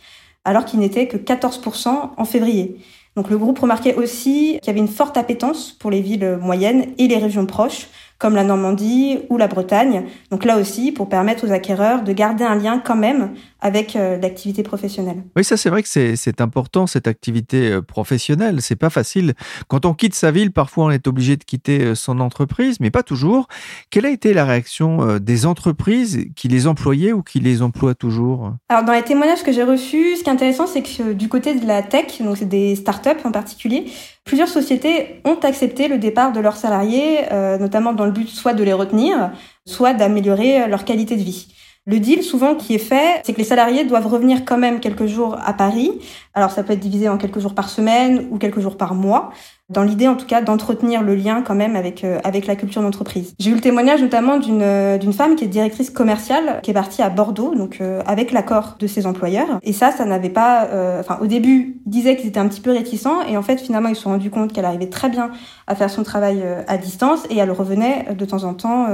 alors 0.45 0.65
qu'il 0.65 0.79
n'était 0.79 1.07
que 1.07 1.17
14% 1.17 1.89
en 2.17 2.25
février. 2.25 2.77
Donc 3.15 3.29
le 3.29 3.37
groupe 3.37 3.59
remarquait 3.59 3.95
aussi 3.95 4.57
qu'il 4.61 4.67
y 4.67 4.69
avait 4.69 4.79
une 4.79 4.87
forte 4.87 5.17
appétence 5.17 5.71
pour 5.71 5.91
les 5.91 6.01
villes 6.01 6.37
moyennes 6.41 6.93
et 6.97 7.07
les 7.07 7.17
régions 7.17 7.45
proches, 7.45 7.87
comme 8.17 8.35
la 8.35 8.43
Normandie 8.43 9.19
ou 9.29 9.37
la 9.37 9.47
Bretagne. 9.47 10.05
Donc 10.31 10.45
là 10.45 10.57
aussi, 10.57 10.91
pour 10.91 11.09
permettre 11.09 11.45
aux 11.45 11.51
acquéreurs 11.51 12.03
de 12.03 12.13
garder 12.13 12.43
un 12.43 12.55
lien 12.55 12.79
quand 12.79 12.95
même 12.95 13.33
avec 13.63 13.95
euh, 13.95 14.17
l'activité 14.19 14.61
professionnelle. 14.61 15.23
Oui, 15.37 15.43
ça 15.43 15.55
c'est 15.55 15.69
vrai 15.69 15.81
que 15.81 15.87
c'est 15.87 16.41
important, 16.41 16.85
cette 16.85 17.07
activité 17.07 17.71
euh, 17.71 17.81
professionnelle. 17.81 18.61
C'est 18.61 18.75
pas 18.75 18.89
facile. 18.89 19.33
Quand 19.69 19.85
on 19.85 19.93
quitte 19.93 20.13
sa 20.15 20.31
ville, 20.31 20.51
parfois 20.51 20.85
on 20.85 20.91
est 20.91 21.07
obligé 21.07 21.37
de 21.37 21.45
quitter 21.45 21.81
euh, 21.81 21.95
son 21.95 22.19
entreprise, 22.19 22.81
mais 22.81 22.91
pas 22.91 23.03
toujours. 23.03 23.47
Quelle 23.89 24.05
a 24.05 24.09
été 24.09 24.33
la 24.33 24.43
réaction 24.43 25.17
des 25.17 25.45
entreprises 25.45 26.25
qui 26.35 26.49
les 26.49 26.67
employaient 26.67 27.13
ou 27.13 27.23
qui 27.23 27.39
les 27.39 27.61
emploient 27.61 27.95
toujours? 27.95 28.51
Alors 28.67 28.83
dans 28.83 28.91
les 28.91 29.01
témoignages 29.01 29.43
que 29.43 29.53
j'ai 29.53 29.63
reçus, 29.63 30.17
ce 30.17 30.23
qui 30.23 30.29
est 30.29 30.33
intéressant, 30.33 30.67
c'est 30.67 30.81
que 30.81 31.13
du 31.13 31.29
côté 31.29 31.55
de 31.55 31.65
la 31.65 31.81
tech, 31.81 32.21
donc 32.21 32.37
c'est 32.37 32.49
des 32.49 32.75
startups 32.75 33.09
en 33.23 33.31
particulier, 33.31 33.85
plusieurs 34.25 34.49
sociétés 34.49 35.21
ont 35.23 35.39
accepté 35.41 35.87
le 35.87 35.97
départ 35.97 36.33
de 36.33 36.41
leurs 36.41 36.57
salariés, 36.57 37.19
notamment 37.59 37.93
dans 37.93 38.05
le 38.05 38.11
but 38.11 38.27
soit 38.27 38.53
de 38.53 38.63
les 38.63 38.73
retenir, 38.73 39.31
soit 39.65 39.93
d'améliorer 39.93 40.67
leur 40.67 40.83
qualité 40.83 41.15
de 41.15 41.23
vie. 41.23 41.47
Le 41.85 41.99
deal 41.99 42.23
souvent 42.23 42.55
qui 42.55 42.75
est 42.75 42.77
fait, 42.79 43.21
c'est 43.25 43.33
que 43.33 43.39
les 43.39 43.43
salariés 43.43 43.83
doivent 43.83 44.07
revenir 44.07 44.45
quand 44.45 44.57
même 44.57 44.79
quelques 44.79 45.05
jours 45.05 45.37
à 45.43 45.51
Paris. 45.51 45.91
Alors 46.33 46.51
ça 46.51 46.63
peut 46.63 46.71
être 46.71 46.79
divisé 46.79 47.09
en 47.09 47.17
quelques 47.17 47.39
jours 47.39 47.53
par 47.53 47.67
semaine 47.67 48.27
ou 48.31 48.37
quelques 48.37 48.61
jours 48.61 48.77
par 48.77 48.95
mois 48.95 49.31
dans 49.69 49.83
l'idée 49.83 50.07
en 50.07 50.15
tout 50.15 50.25
cas 50.25 50.41
d'entretenir 50.41 51.01
le 51.01 51.15
lien 51.15 51.41
quand 51.41 51.55
même 51.55 51.75
avec 51.75 52.03
euh, 52.03 52.19
avec 52.23 52.47
la 52.47 52.55
culture 52.55 52.81
d'entreprise. 52.81 53.33
J'ai 53.39 53.49
eu 53.49 53.55
le 53.55 53.61
témoignage 53.61 54.01
notamment 54.01 54.37
d'une 54.37 54.61
euh, 54.61 54.97
d'une 54.97 55.13
femme 55.13 55.35
qui 55.35 55.45
est 55.45 55.47
directrice 55.47 55.89
commerciale 55.89 56.59
qui 56.63 56.71
est 56.71 56.73
partie 56.73 57.01
à 57.01 57.09
Bordeaux 57.09 57.55
donc 57.55 57.79
euh, 57.79 58.01
avec 58.05 58.31
l'accord 58.31 58.75
de 58.79 58.87
ses 58.87 59.07
employeurs 59.07 59.59
et 59.61 59.71
ça 59.71 59.91
ça 59.91 60.05
n'avait 60.05 60.29
pas 60.29 60.67
enfin 60.99 61.17
au 61.21 61.27
début 61.27 61.81
ils 61.85 61.89
disaient 61.89 62.15
qu'ils 62.15 62.27
étaient 62.27 62.39
un 62.39 62.47
petit 62.47 62.61
peu 62.61 62.71
réticents 62.71 63.21
et 63.23 63.37
en 63.37 63.41
fait 63.41 63.59
finalement 63.59 63.89
ils 63.89 63.95
se 63.95 64.03
sont 64.03 64.11
rendus 64.11 64.29
compte 64.29 64.53
qu'elle 64.53 64.65
arrivait 64.65 64.89
très 64.89 65.09
bien 65.09 65.31
à 65.67 65.75
faire 65.75 65.89
son 65.89 66.03
travail 66.03 66.43
à 66.67 66.77
distance 66.77 67.23
et 67.29 67.37
elle 67.37 67.51
revenait 67.51 68.07
de 68.13 68.25
temps 68.25 68.43
en 68.43 68.53
temps 68.53 68.87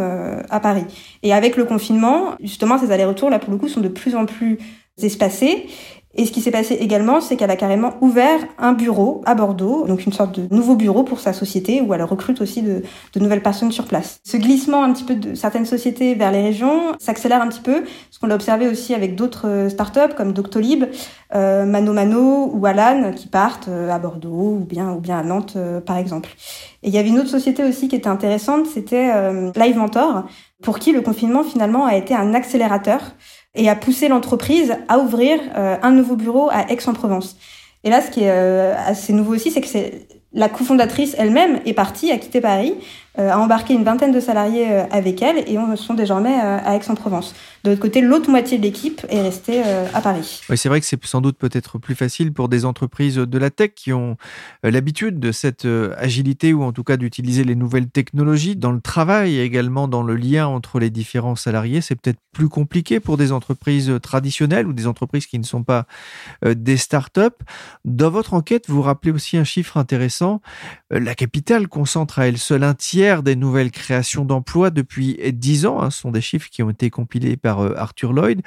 à 0.49 0.59
Paris. 0.59 0.85
Et 1.23 1.33
avec 1.33 1.57
le 1.57 1.65
confinement, 1.65 2.35
justement 2.41 2.77
ces 2.79 2.91
allers-retours 2.91 3.29
là 3.29 3.39
pour 3.39 3.51
le 3.51 3.57
coup 3.57 3.67
sont 3.67 3.81
de 3.81 3.87
plus 3.89 4.15
en 4.15 4.25
plus 4.25 4.57
espacés 5.01 5.67
et 6.15 6.25
ce 6.25 6.31
qui 6.31 6.41
s'est 6.41 6.51
passé 6.51 6.73
également, 6.73 7.21
c'est 7.21 7.35
qu'elle 7.35 7.51
a 7.51 7.55
carrément 7.55 7.93
ouvert 8.01 8.39
un 8.57 8.73
bureau 8.73 9.21
à 9.25 9.35
Bordeaux, 9.35 9.85
donc 9.87 10.05
une 10.05 10.11
sorte 10.11 10.39
de 10.39 10.53
nouveau 10.53 10.75
bureau 10.75 11.03
pour 11.03 11.19
sa 11.19 11.33
société, 11.33 11.81
où 11.81 11.93
elle 11.93 12.01
recrute 12.01 12.41
aussi 12.41 12.63
de, 12.63 12.81
de 13.13 13.19
nouvelles 13.19 13.43
personnes 13.43 13.71
sur 13.71 13.85
place. 13.85 14.19
Ce 14.23 14.35
glissement 14.35 14.83
un 14.83 14.91
petit 14.91 15.03
peu 15.03 15.15
de 15.15 15.35
certaines 15.35 15.67
sociétés 15.67 16.15
vers 16.15 16.31
les 16.31 16.41
régions 16.41 16.93
s'accélère 16.99 17.43
un 17.43 17.47
petit 17.47 17.61
peu, 17.61 17.83
ce 18.09 18.17
qu'on 18.17 18.25
l'a 18.25 18.35
observé 18.35 18.67
aussi 18.67 18.95
avec 18.95 19.15
d'autres 19.15 19.47
euh, 19.47 19.69
startups 19.69 20.15
comme 20.17 20.33
Doctolib, 20.33 20.85
euh, 21.35 21.65
Mano 21.65 21.93
Mano 21.93 22.49
ou 22.53 22.65
Alan, 22.65 23.13
qui 23.15 23.27
partent 23.27 23.67
euh, 23.67 23.91
à 23.91 23.99
Bordeaux 23.99 24.57
ou 24.59 24.65
bien, 24.65 24.91
ou 24.93 24.99
bien 24.99 25.19
à 25.19 25.23
Nantes, 25.23 25.53
euh, 25.57 25.79
par 25.79 25.97
exemple. 25.97 26.29
Et 26.81 26.87
il 26.87 26.93
y 26.93 26.97
avait 26.97 27.09
une 27.09 27.19
autre 27.19 27.29
société 27.29 27.63
aussi 27.63 27.87
qui 27.87 27.95
était 27.95 28.09
intéressante, 28.09 28.65
c'était 28.65 29.11
Live 29.55 29.77
Mentor, 29.77 30.23
pour 30.63 30.79
qui 30.79 30.93
le 30.93 31.01
confinement 31.01 31.43
finalement 31.43 31.85
a 31.85 31.97
été 31.97 32.15
un 32.15 32.33
accélérateur 32.33 33.01
et 33.55 33.69
a 33.69 33.75
poussé 33.75 34.07
l'entreprise 34.07 34.75
à 34.87 34.99
ouvrir 34.99 35.39
euh, 35.55 35.77
un 35.81 35.91
nouveau 35.91 36.15
bureau 36.15 36.49
à 36.51 36.71
Aix-en-Provence. 36.71 37.37
Et 37.83 37.89
là, 37.89 38.01
ce 38.01 38.11
qui 38.11 38.21
est 38.21 38.31
euh, 38.31 38.75
assez 38.77 39.13
nouveau 39.13 39.33
aussi, 39.33 39.51
c'est 39.51 39.61
que 39.61 39.67
c'est 39.67 40.07
la 40.31 40.49
cofondatrice 40.49 41.15
elle-même 41.17 41.59
est 41.65 41.73
partie, 41.73 42.11
a 42.11 42.17
quitté 42.17 42.39
Paris 42.39 42.75
a 43.19 43.37
embarqué 43.37 43.73
une 43.73 43.83
vingtaine 43.83 44.11
de 44.11 44.19
salariés 44.19 44.67
avec 44.91 45.21
elle 45.21 45.43
et 45.47 45.57
on 45.57 45.75
sont 45.75 45.93
désormais 45.93 46.33
à 46.39 46.75
Aix-en-Provence. 46.75 47.35
De 47.63 47.71
l'autre 47.71 47.81
côté, 47.81 48.01
l'autre 48.01 48.29
moitié 48.29 48.57
de 48.57 48.63
l'équipe 48.63 49.05
est 49.09 49.21
restée 49.21 49.61
à 49.93 50.01
Paris. 50.01 50.41
Oui, 50.49 50.57
c'est 50.57 50.69
vrai 50.69 50.79
que 50.79 50.85
c'est 50.85 51.03
sans 51.05 51.21
doute 51.21 51.37
peut-être 51.37 51.77
plus 51.77 51.95
facile 51.95 52.31
pour 52.31 52.49
des 52.49 52.65
entreprises 52.65 53.15
de 53.15 53.37
la 53.37 53.49
tech 53.49 53.71
qui 53.75 53.93
ont 53.93 54.17
l'habitude 54.63 55.19
de 55.19 55.31
cette 55.31 55.67
agilité 55.97 56.53
ou 56.53 56.63
en 56.63 56.71
tout 56.71 56.83
cas 56.83 56.97
d'utiliser 56.97 57.43
les 57.43 57.55
nouvelles 57.55 57.89
technologies 57.89 58.55
dans 58.55 58.71
le 58.71 58.81
travail 58.81 59.35
et 59.35 59.43
également 59.43 59.87
dans 59.87 60.03
le 60.03 60.15
lien 60.15 60.47
entre 60.47 60.79
les 60.79 60.89
différents 60.89 61.35
salariés. 61.35 61.81
C'est 61.81 61.95
peut-être 61.95 62.19
plus 62.31 62.49
compliqué 62.49 62.99
pour 62.99 63.17
des 63.17 63.31
entreprises 63.31 63.91
traditionnelles 64.01 64.67
ou 64.67 64.73
des 64.73 64.87
entreprises 64.87 65.27
qui 65.27 65.39
ne 65.39 65.43
sont 65.43 65.63
pas 65.63 65.85
des 66.45 66.77
start-up. 66.77 67.43
Dans 67.85 68.09
votre 68.09 68.33
enquête, 68.33 68.65
vous 68.67 68.81
rappelez 68.81 69.11
aussi 69.11 69.37
un 69.37 69.43
chiffre 69.43 69.77
intéressant. 69.77 70.41
Euh, 70.93 70.99
la 70.99 71.15
capitale 71.15 71.67
concentre 71.67 72.19
à 72.19 72.27
elle 72.27 72.37
seule 72.37 72.63
un 72.63 72.73
tiers 72.73 73.08
des 73.17 73.35
nouvelles 73.35 73.71
créations 73.71 74.23
d'emplois 74.23 74.69
depuis 74.69 75.19
dix 75.33 75.65
ans. 75.65 75.81
Hein. 75.81 75.89
Ce 75.89 76.01
sont 76.01 76.11
des 76.11 76.21
chiffres 76.21 76.47
qui 76.49 76.63
ont 76.63 76.69
été 76.69 76.89
compilés 76.89 77.37
par 77.37 77.61
euh, 77.61 77.73
Arthur 77.75 78.13
Lloyd. 78.13 78.41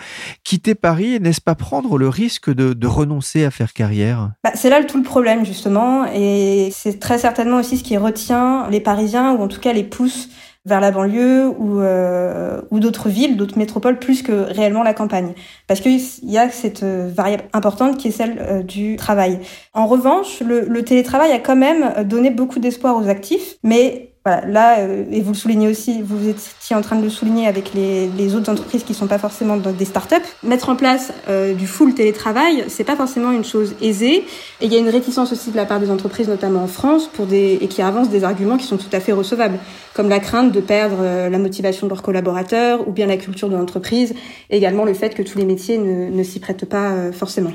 Quitter 0.44 0.74
Paris, 0.74 1.18
n'est-ce 1.20 1.40
pas 1.40 1.54
prendre 1.54 1.98
le 1.98 2.08
risque 2.08 2.52
de, 2.52 2.86
renoncer 2.86 3.44
à 3.44 3.50
faire 3.50 3.72
carrière? 3.72 4.32
Bah, 4.44 4.52
C'est 4.54 4.70
là 4.70 4.82
tout 4.84 4.98
le 4.98 5.02
problème, 5.02 5.44
justement. 5.44 6.06
Et 6.14 6.70
c'est 6.72 7.00
très 7.00 7.18
certainement 7.18 7.58
aussi 7.58 7.76
ce 7.76 7.84
qui 7.84 7.96
retient 7.96 8.68
les 8.70 8.80
Parisiens, 8.80 9.32
ou 9.32 9.42
en 9.42 9.48
tout 9.48 9.60
cas 9.60 9.72
les 9.72 9.84
pousse 9.84 10.28
vers 10.64 10.80
la 10.80 10.92
banlieue 10.92 11.48
ou, 11.48 11.80
euh, 11.80 12.60
ou 12.70 12.78
d'autres 12.78 13.08
villes, 13.08 13.36
d'autres 13.36 13.58
métropoles, 13.58 13.98
plus 13.98 14.22
que 14.22 14.32
réellement 14.32 14.84
la 14.84 14.94
campagne. 14.94 15.32
Parce 15.66 15.80
qu'il 15.80 16.00
y 16.22 16.38
a 16.38 16.50
cette 16.50 16.84
euh, 16.84 17.10
variable 17.12 17.44
importante 17.52 17.98
qui 17.98 18.08
est 18.08 18.12
celle 18.12 18.64
du 18.64 18.94
travail. 18.96 19.40
En 19.74 19.86
revanche, 19.86 20.40
le 20.40 20.82
télétravail 20.84 21.32
a 21.32 21.40
quand 21.40 21.56
même 21.56 22.04
donné 22.04 22.30
beaucoup 22.30 22.60
d'espoir 22.60 22.96
aux 22.96 23.08
actifs, 23.08 23.56
mais 23.64 24.11
voilà, 24.24 24.46
là, 24.46 24.78
euh, 24.78 25.04
et 25.10 25.20
vous 25.20 25.32
le 25.32 25.36
soulignez 25.36 25.66
aussi, 25.66 26.00
vous 26.00 26.28
étiez 26.28 26.76
en 26.76 26.80
train 26.80 26.94
de 26.94 27.02
le 27.02 27.10
souligner 27.10 27.48
avec 27.48 27.72
les, 27.74 28.34
autres 28.36 28.50
entreprises 28.50 28.84
qui 28.84 28.94
sont 28.94 29.08
pas 29.08 29.18
forcément 29.18 29.56
des 29.56 29.84
startups. 29.84 30.14
Mettre 30.44 30.68
en 30.68 30.76
place 30.76 31.12
euh, 31.28 31.54
du 31.54 31.66
full 31.66 31.92
télétravail, 31.92 32.64
c'est 32.68 32.84
pas 32.84 32.94
forcément 32.94 33.32
une 33.32 33.44
chose 33.44 33.74
aisée. 33.82 34.24
Et 34.60 34.66
il 34.66 34.72
y 34.72 34.76
a 34.76 34.78
une 34.78 34.88
réticence 34.88 35.32
aussi 35.32 35.50
de 35.50 35.56
la 35.56 35.64
part 35.64 35.80
des 35.80 35.90
entreprises, 35.90 36.28
notamment 36.28 36.62
en 36.62 36.68
France, 36.68 37.08
pour 37.12 37.26
des, 37.26 37.58
et 37.60 37.66
qui 37.66 37.82
avancent 37.82 38.10
des 38.10 38.22
arguments 38.22 38.58
qui 38.58 38.66
sont 38.66 38.76
tout 38.76 38.90
à 38.92 39.00
fait 39.00 39.12
recevables, 39.12 39.58
comme 39.92 40.08
la 40.08 40.20
crainte 40.20 40.52
de 40.52 40.60
perdre 40.60 40.98
euh, 41.00 41.28
la 41.28 41.38
motivation 41.38 41.88
de 41.88 41.92
leurs 41.92 42.02
collaborateurs, 42.02 42.86
ou 42.86 42.92
bien 42.92 43.06
la 43.06 43.16
culture 43.16 43.48
de 43.48 43.56
l'entreprise, 43.56 44.14
et 44.50 44.56
également 44.56 44.84
le 44.84 44.94
fait 44.94 45.16
que 45.16 45.22
tous 45.22 45.36
les 45.36 45.44
métiers 45.44 45.78
ne, 45.78 46.10
ne 46.10 46.22
s'y 46.22 46.38
prêtent 46.38 46.66
pas 46.66 47.10
forcément. 47.10 47.50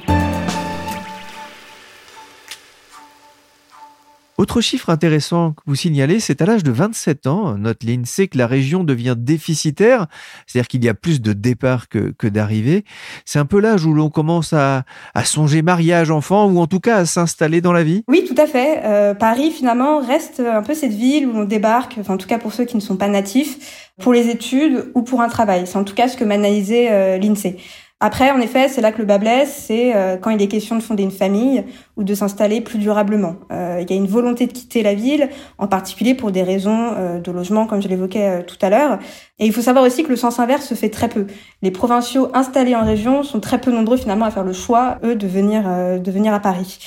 Autre 4.38 4.62
chiffre 4.62 4.92
intéressant 4.92 5.54
que 5.54 5.62
vous 5.66 5.74
signalez, 5.74 6.20
c'est 6.20 6.44
à 6.44 6.46
l'âge 6.46 6.64
de 6.64 6.72
27 6.72 7.26
ans, 7.26 7.58
notre 7.58 7.88
sait 8.06 8.28
que 8.28 8.38
la 8.38 8.46
région 8.46 8.84
devient 8.84 9.16
déficitaire, 9.18 10.06
c'est-à-dire 10.46 10.68
qu'il 10.68 10.86
y 10.86 10.90
a 10.90 10.94
plus 10.94 11.22
de 11.22 11.34
départs 11.34 11.90
que, 11.90 12.14
que 12.16 12.28
d'arrivées. 12.28 12.86
C'est 13.26 13.40
un 13.40 13.46
peu 13.46 13.60
l'âge 13.60 13.86
où 13.86 13.94
l'on 13.94 14.12
commence 14.12 14.54
à, 14.54 14.84
à, 15.16 15.26
songer 15.26 15.64
mariage, 15.64 16.12
enfant, 16.12 16.46
ou 16.48 16.60
en 16.60 16.68
tout 16.68 16.80
cas 16.80 16.98
à 16.98 17.06
s'installer 17.06 17.62
dans 17.62 17.74
la 17.74 17.84
vie? 17.84 18.04
Oui, 18.08 18.26
tout 18.28 18.40
à 18.40 18.46
fait. 18.46 18.82
Euh, 18.84 19.16
Paris, 19.16 19.50
finalement, 19.50 20.00
reste 20.00 20.40
un 20.40 20.62
peu 20.62 20.76
cette 20.76 20.94
ville 20.94 21.28
où 21.28 21.36
on 21.36 21.44
débarque, 21.44 21.96
enfin, 22.00 22.14
en 22.14 22.18
tout 22.18 22.28
cas 22.28 22.38
pour 22.38 22.54
ceux 22.54 22.66
qui 22.66 22.76
ne 22.76 22.82
sont 22.82 22.98
pas 22.98 23.08
natifs, 23.08 23.90
pour 24.00 24.14
les 24.14 24.30
études 24.30 24.92
ou 24.94 25.02
pour 25.02 25.22
un 25.22 25.30
travail. 25.30 25.66
C'est 25.66 25.78
en 25.78 25.84
tout 25.84 25.96
cas 25.96 26.08
ce 26.08 26.16
que 26.16 26.24
m'analysait 26.24 26.92
euh, 26.92 27.18
l'INSEE. 27.18 27.58
Après, 28.00 28.30
en 28.30 28.40
effet, 28.40 28.68
c'est 28.68 28.82
là 28.82 28.92
que 28.92 29.00
le 29.00 29.06
bas 29.06 29.18
blesse, 29.18 29.64
c'est 29.66 29.96
euh, 29.96 30.18
quand 30.18 30.30
il 30.30 30.40
est 30.40 30.48
question 30.48 30.76
de 30.76 30.84
fonder 30.84 31.02
une 31.02 31.10
famille 31.10 31.64
ou 31.96 32.04
de 32.04 32.14
s'installer 32.14 32.62
plus 32.62 32.78
durablement. 32.78 33.38
Euh, 33.52 33.80
il 33.82 33.90
y 33.90 33.94
a 33.94 33.96
une 33.96 34.06
volonté 34.06 34.46
de 34.46 34.52
quitter 34.52 34.84
la 34.84 34.94
ville, 34.94 35.30
en 35.58 35.66
particulier 35.68 36.14
pour 36.14 36.32
des 36.32 36.44
raisons 36.44 36.94
euh, 36.96 37.20
de 37.20 37.32
logement, 37.32 37.66
comme 37.66 37.82
je 37.82 37.88
l'évoquais 37.88 38.44
tout 38.44 38.58
à 38.62 38.70
l'heure. 38.70 39.00
Et 39.40 39.48
il 39.48 39.52
faut 39.52 39.64
savoir 39.64 39.84
aussi 39.84 40.04
que 40.04 40.10
le 40.10 40.16
sens 40.16 40.40
inverse 40.40 40.68
se 40.68 40.76
fait 40.76 40.92
très 40.92 41.10
peu. 41.10 41.26
Les 41.64 41.72
provinciaux 41.72 42.30
installés 42.36 42.76
en 42.76 42.86
région 42.86 43.24
sont 43.24 43.40
très 43.40 43.60
peu 43.60 43.72
nombreux 43.72 43.98
finalement 43.98 44.26
à 44.26 44.32
faire 44.32 44.44
le 44.44 44.54
choix, 44.54 45.00
eux, 45.04 45.16
de 45.16 45.26
venir, 45.26 45.64
de 45.64 46.12
venir 46.12 46.36
à 46.36 46.40
Paris. 46.40 46.78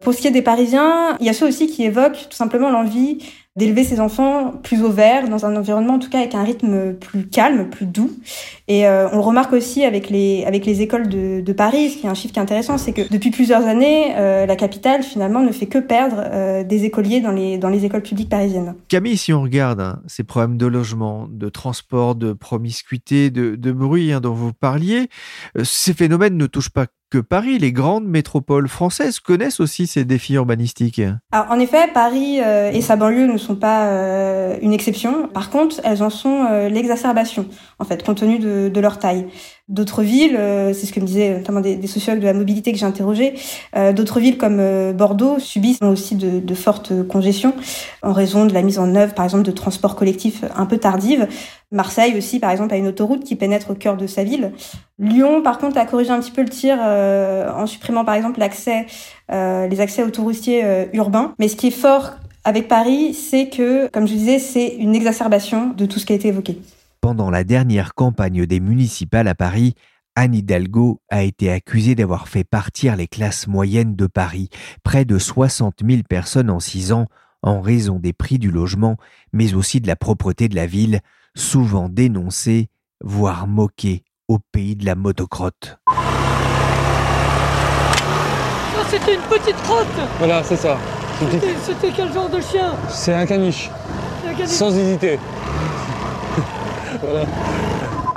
Pour 0.00 0.12
ce 0.12 0.20
qui 0.20 0.28
est 0.28 0.32
des 0.32 0.42
Parisiens, 0.42 1.16
il 1.18 1.26
y 1.26 1.28
a 1.28 1.32
ceux 1.32 1.48
aussi 1.48 1.66
qui 1.66 1.82
évoquent 1.82 2.28
tout 2.28 2.36
simplement 2.36 2.70
l'envie 2.70 3.18
d'élever 3.58 3.82
ses 3.82 3.98
enfants 4.00 4.52
plus 4.62 4.82
au 4.82 4.90
vert, 4.90 5.28
dans 5.28 5.44
un 5.44 5.56
environnement 5.56 5.94
en 5.94 5.98
tout 5.98 6.08
cas 6.08 6.20
avec 6.20 6.34
un 6.34 6.44
rythme 6.44 6.94
plus 6.94 7.26
calme, 7.26 7.68
plus 7.68 7.86
doux. 7.86 8.10
Et 8.68 8.86
euh, 8.86 9.08
on 9.12 9.16
le 9.16 9.22
remarque 9.22 9.52
aussi 9.52 9.84
avec 9.84 10.08
les 10.10 10.44
avec 10.46 10.64
les 10.64 10.80
écoles 10.80 11.08
de, 11.08 11.40
de 11.40 11.52
Paris, 11.52 11.90
ce 11.90 11.96
qui 11.98 12.06
est 12.06 12.08
un 12.08 12.14
chiffre 12.14 12.32
qui 12.32 12.38
est 12.38 12.42
intéressant, 12.42 12.78
c'est 12.78 12.92
que 12.92 13.02
depuis 13.10 13.30
plusieurs 13.30 13.66
années, 13.66 14.14
euh, 14.16 14.46
la 14.46 14.56
capitale 14.56 15.02
finalement 15.02 15.42
ne 15.42 15.50
fait 15.50 15.66
que 15.66 15.78
perdre 15.78 16.16
euh, 16.18 16.62
des 16.62 16.84
écoliers 16.84 17.20
dans 17.20 17.32
les 17.32 17.58
dans 17.58 17.68
les 17.68 17.84
écoles 17.84 18.02
publiques 18.02 18.28
parisiennes. 18.28 18.76
Camille, 18.88 19.16
si 19.16 19.32
on 19.32 19.42
regarde 19.42 19.80
hein, 19.80 20.00
ces 20.06 20.22
problèmes 20.22 20.56
de 20.56 20.66
logement, 20.66 21.26
de 21.28 21.48
transport, 21.48 22.14
de 22.14 22.32
promiscuité, 22.32 23.30
de, 23.30 23.56
de 23.56 23.72
bruit 23.72 24.12
hein, 24.12 24.20
dont 24.20 24.34
vous 24.34 24.52
parliez, 24.52 25.08
ces 25.64 25.94
phénomènes 25.94 26.36
ne 26.36 26.46
touchent 26.46 26.70
pas 26.70 26.86
que 27.10 27.18
Paris, 27.18 27.58
les 27.58 27.72
grandes 27.72 28.06
métropoles 28.06 28.68
françaises 28.68 29.18
connaissent 29.20 29.60
aussi 29.60 29.86
ces 29.86 30.04
défis 30.04 30.34
urbanistiques. 30.34 31.00
En 31.32 31.58
effet, 31.58 31.88
Paris 31.92 32.40
euh, 32.40 32.70
et 32.70 32.80
sa 32.80 32.96
banlieue 32.96 33.26
ne 33.26 33.38
sont 33.38 33.56
pas 33.56 33.86
euh, 33.86 34.56
une 34.60 34.72
exception. 34.72 35.28
Par 35.28 35.50
contre, 35.50 35.80
elles 35.84 36.02
en 36.02 36.10
sont 36.10 36.46
euh, 36.50 36.68
l'exacerbation, 36.68 37.46
en 37.78 37.84
fait, 37.84 38.04
compte 38.04 38.18
tenu 38.18 38.38
de 38.38 38.80
leur 38.80 38.98
taille. 38.98 39.26
D'autres 39.68 40.02
villes, 40.02 40.38
c'est 40.72 40.86
ce 40.86 40.92
que 40.92 41.00
me 41.00 41.04
disaient 41.04 41.36
notamment 41.36 41.60
des, 41.60 41.86
sociologues 41.86 42.20
de 42.20 42.26
la 42.26 42.32
mobilité 42.32 42.72
que 42.72 42.78
j'ai 42.78 42.86
interrogés, 42.86 43.34
d'autres 43.94 44.18
villes 44.18 44.38
comme 44.38 44.92
Bordeaux 44.92 45.38
subissent 45.38 45.82
aussi 45.82 46.14
de, 46.16 46.54
fortes 46.54 47.06
congestions 47.06 47.52
en 48.02 48.12
raison 48.12 48.46
de 48.46 48.54
la 48.54 48.62
mise 48.62 48.78
en 48.78 48.94
œuvre, 48.94 49.12
par 49.12 49.26
exemple, 49.26 49.44
de 49.44 49.50
transports 49.50 49.94
collectifs 49.94 50.44
un 50.56 50.64
peu 50.66 50.78
tardives. 50.78 51.28
Marseille 51.70 52.16
aussi, 52.16 52.38
par 52.38 52.50
exemple, 52.50 52.72
a 52.72 52.78
une 52.78 52.86
autoroute 52.86 53.24
qui 53.24 53.36
pénètre 53.36 53.70
au 53.70 53.74
cœur 53.74 53.96
de 53.96 54.06
sa 54.06 54.24
ville. 54.24 54.52
Lyon, 54.98 55.42
par 55.42 55.58
contre, 55.58 55.76
a 55.76 55.84
corrigé 55.84 56.10
un 56.10 56.20
petit 56.20 56.30
peu 56.30 56.42
le 56.42 56.48
tir 56.48 56.78
euh, 56.80 57.50
en 57.52 57.66
supprimant, 57.66 58.04
par 58.04 58.14
exemple, 58.14 58.40
l'accès, 58.40 58.86
euh, 59.30 59.66
les 59.66 59.80
accès 59.80 60.02
autoroutiers 60.02 60.64
euh, 60.64 60.86
urbains. 60.94 61.34
Mais 61.38 61.48
ce 61.48 61.56
qui 61.56 61.66
est 61.68 61.72
fort 61.72 62.12
avec 62.44 62.68
Paris, 62.68 63.12
c'est 63.12 63.48
que, 63.50 63.88
comme 63.88 64.08
je 64.08 64.14
disais, 64.14 64.38
c'est 64.38 64.68
une 64.78 64.94
exacerbation 64.94 65.68
de 65.76 65.84
tout 65.84 65.98
ce 65.98 66.06
qui 66.06 66.14
a 66.14 66.16
été 66.16 66.28
évoqué. 66.28 66.58
Pendant 67.00 67.30
la 67.30 67.44
dernière 67.44 67.94
campagne 67.94 68.44
des 68.44 68.58
municipales 68.58 69.28
à 69.28 69.36
Paris, 69.36 69.74
Anne 70.16 70.34
Hidalgo 70.34 71.00
a 71.10 71.22
été 71.22 71.52
accusée 71.52 71.94
d'avoir 71.94 72.26
fait 72.26 72.42
partir 72.42 72.96
les 72.96 73.06
classes 73.06 73.46
moyennes 73.46 73.94
de 73.94 74.08
Paris, 74.08 74.48
près 74.82 75.04
de 75.04 75.16
60 75.16 75.76
000 75.88 76.02
personnes 76.08 76.50
en 76.50 76.58
six 76.58 76.90
ans, 76.90 77.06
en 77.42 77.60
raison 77.60 78.00
des 78.00 78.12
prix 78.12 78.40
du 78.40 78.50
logement, 78.50 78.96
mais 79.32 79.54
aussi 79.54 79.80
de 79.80 79.86
la 79.86 79.94
propreté 79.94 80.48
de 80.48 80.56
la 80.56 80.66
ville, 80.66 80.98
souvent 81.36 81.88
dénoncée, 81.88 82.68
voire 83.00 83.46
moquée 83.46 84.02
au 84.26 84.40
pays 84.40 84.74
de 84.74 84.84
la 84.84 84.96
motocrotte. 84.96 85.78
Ça, 85.86 85.94
c'était 88.90 89.14
une 89.14 89.20
petite 89.22 89.56
crotte 89.62 89.86
Voilà, 90.18 90.42
c'est 90.42 90.56
ça. 90.56 90.76
C'était 91.64 91.92
quel 91.94 92.12
genre 92.12 92.28
de 92.28 92.40
chien? 92.40 92.74
C'est 92.88 93.14
un 93.14 93.24
caniche. 93.24 93.70
un 94.26 94.34
caniche. 94.34 94.50
Sans 94.50 94.76
hésiter. 94.76 95.20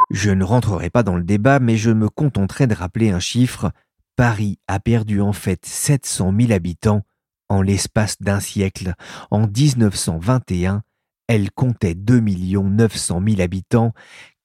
Je 0.10 0.32
ne 0.32 0.44
rentrerai 0.44 0.90
pas 0.90 1.04
dans 1.04 1.16
le 1.16 1.24
débat, 1.24 1.60
mais 1.60 1.78
je 1.78 1.92
me 1.92 2.10
contenterai 2.10 2.68
de 2.68 2.76
rappeler 2.76 3.12
un 3.12 3.20
chiffre. 3.20 3.72
Paris 4.16 4.60
a 4.68 4.80
perdu 4.80 5.22
en 5.22 5.34
fait 5.34 5.66
700 5.66 6.34
000 6.40 6.52
habitants 6.52 7.02
en 7.50 7.62
l'espace 7.62 8.22
d'un 8.22 8.40
siècle. 8.40 8.94
En 9.30 9.48
1921, 9.48 10.84
elle 11.28 11.52
comptait 11.52 11.96
2 11.96 12.20
900 12.20 13.22
000 13.26 13.42
habitants. 13.42 13.94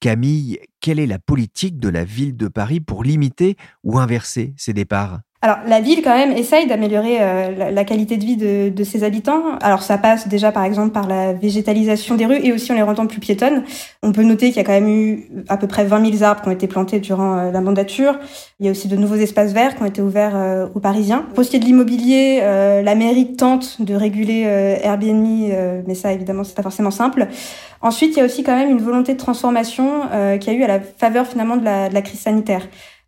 Camille, 0.00 0.60
quelle 0.80 1.00
est 1.00 1.06
la 1.06 1.18
politique 1.18 1.78
de 1.78 1.88
la 1.88 2.04
ville 2.04 2.36
de 2.36 2.48
Paris 2.48 2.80
pour 2.80 3.02
limiter 3.02 3.56
ou 3.82 3.98
inverser 3.98 4.54
ces 4.56 4.72
départs? 4.72 5.20
Alors 5.46 5.58
la 5.64 5.80
ville 5.80 6.02
quand 6.02 6.16
même 6.16 6.32
essaye 6.32 6.66
d'améliorer 6.66 7.18
euh, 7.20 7.70
la, 7.70 7.84
qualité 7.84 8.16
de 8.16 8.24
vie 8.24 8.36
de, 8.36 8.68
de, 8.68 8.82
ses 8.82 9.04
habitants. 9.04 9.56
Alors 9.60 9.80
ça 9.80 9.96
passe 9.96 10.26
déjà 10.26 10.50
par 10.50 10.64
exemple 10.64 10.90
par 10.90 11.06
la 11.06 11.34
végétalisation 11.34 12.16
des 12.16 12.26
rues 12.26 12.40
et 12.42 12.52
aussi 12.52 12.72
en 12.72 12.74
les 12.74 12.82
rendant 12.82 13.06
plus 13.06 13.20
piétonnes. 13.20 13.62
On 14.02 14.10
peut 14.10 14.24
noter 14.24 14.48
qu'il 14.48 14.56
y 14.56 14.60
a 14.60 14.64
quand 14.64 14.72
même 14.72 14.88
eu 14.88 15.28
à 15.46 15.56
peu 15.56 15.68
près 15.68 15.84
20 15.84 16.14
000 16.18 16.24
arbres 16.24 16.42
qui 16.42 16.48
ont 16.48 16.52
été 16.52 16.66
plantés 16.66 16.98
durant 16.98 17.38
euh, 17.38 17.52
la 17.52 17.60
mandature. 17.60 18.18
Il 18.58 18.66
y 18.66 18.68
a 18.68 18.72
aussi 18.72 18.88
de 18.88 18.96
nouveaux 18.96 19.14
espaces 19.14 19.52
verts 19.52 19.76
qui 19.76 19.82
ont 19.84 19.86
été 19.86 20.02
ouverts 20.02 20.34
euh, 20.34 20.66
aux 20.74 20.80
Parisiens. 20.80 21.24
Pour 21.36 21.44
ce 21.44 21.50
qui 21.50 21.56
est 21.56 21.60
de 21.60 21.64
l'immobilier, 21.64 22.40
la 22.40 22.94
mairie 22.96 23.36
tente 23.36 23.80
de 23.80 23.94
réguler 23.94 24.40
Airbnb, 24.82 25.84
mais 25.86 25.94
ça 25.94 26.12
évidemment 26.12 26.42
c'est 26.42 26.56
pas 26.56 26.62
forcément 26.62 26.90
simple. 26.90 27.28
Ensuite, 27.82 28.16
il 28.16 28.18
y 28.18 28.22
a 28.22 28.24
aussi 28.24 28.42
quand 28.42 28.56
même 28.56 28.70
une 28.70 28.80
volonté 28.80 29.12
de 29.12 29.18
transformation 29.18 30.02
qui 30.40 30.50
a 30.50 30.52
eu 30.52 30.62
à 30.62 30.66
la 30.66 30.80
faveur 30.80 31.26
finalement 31.26 31.56
de 31.56 31.64
la, 31.64 31.88
de 31.88 31.94
la 31.94 32.02
crise 32.02 32.20
sanitaire. 32.20 32.62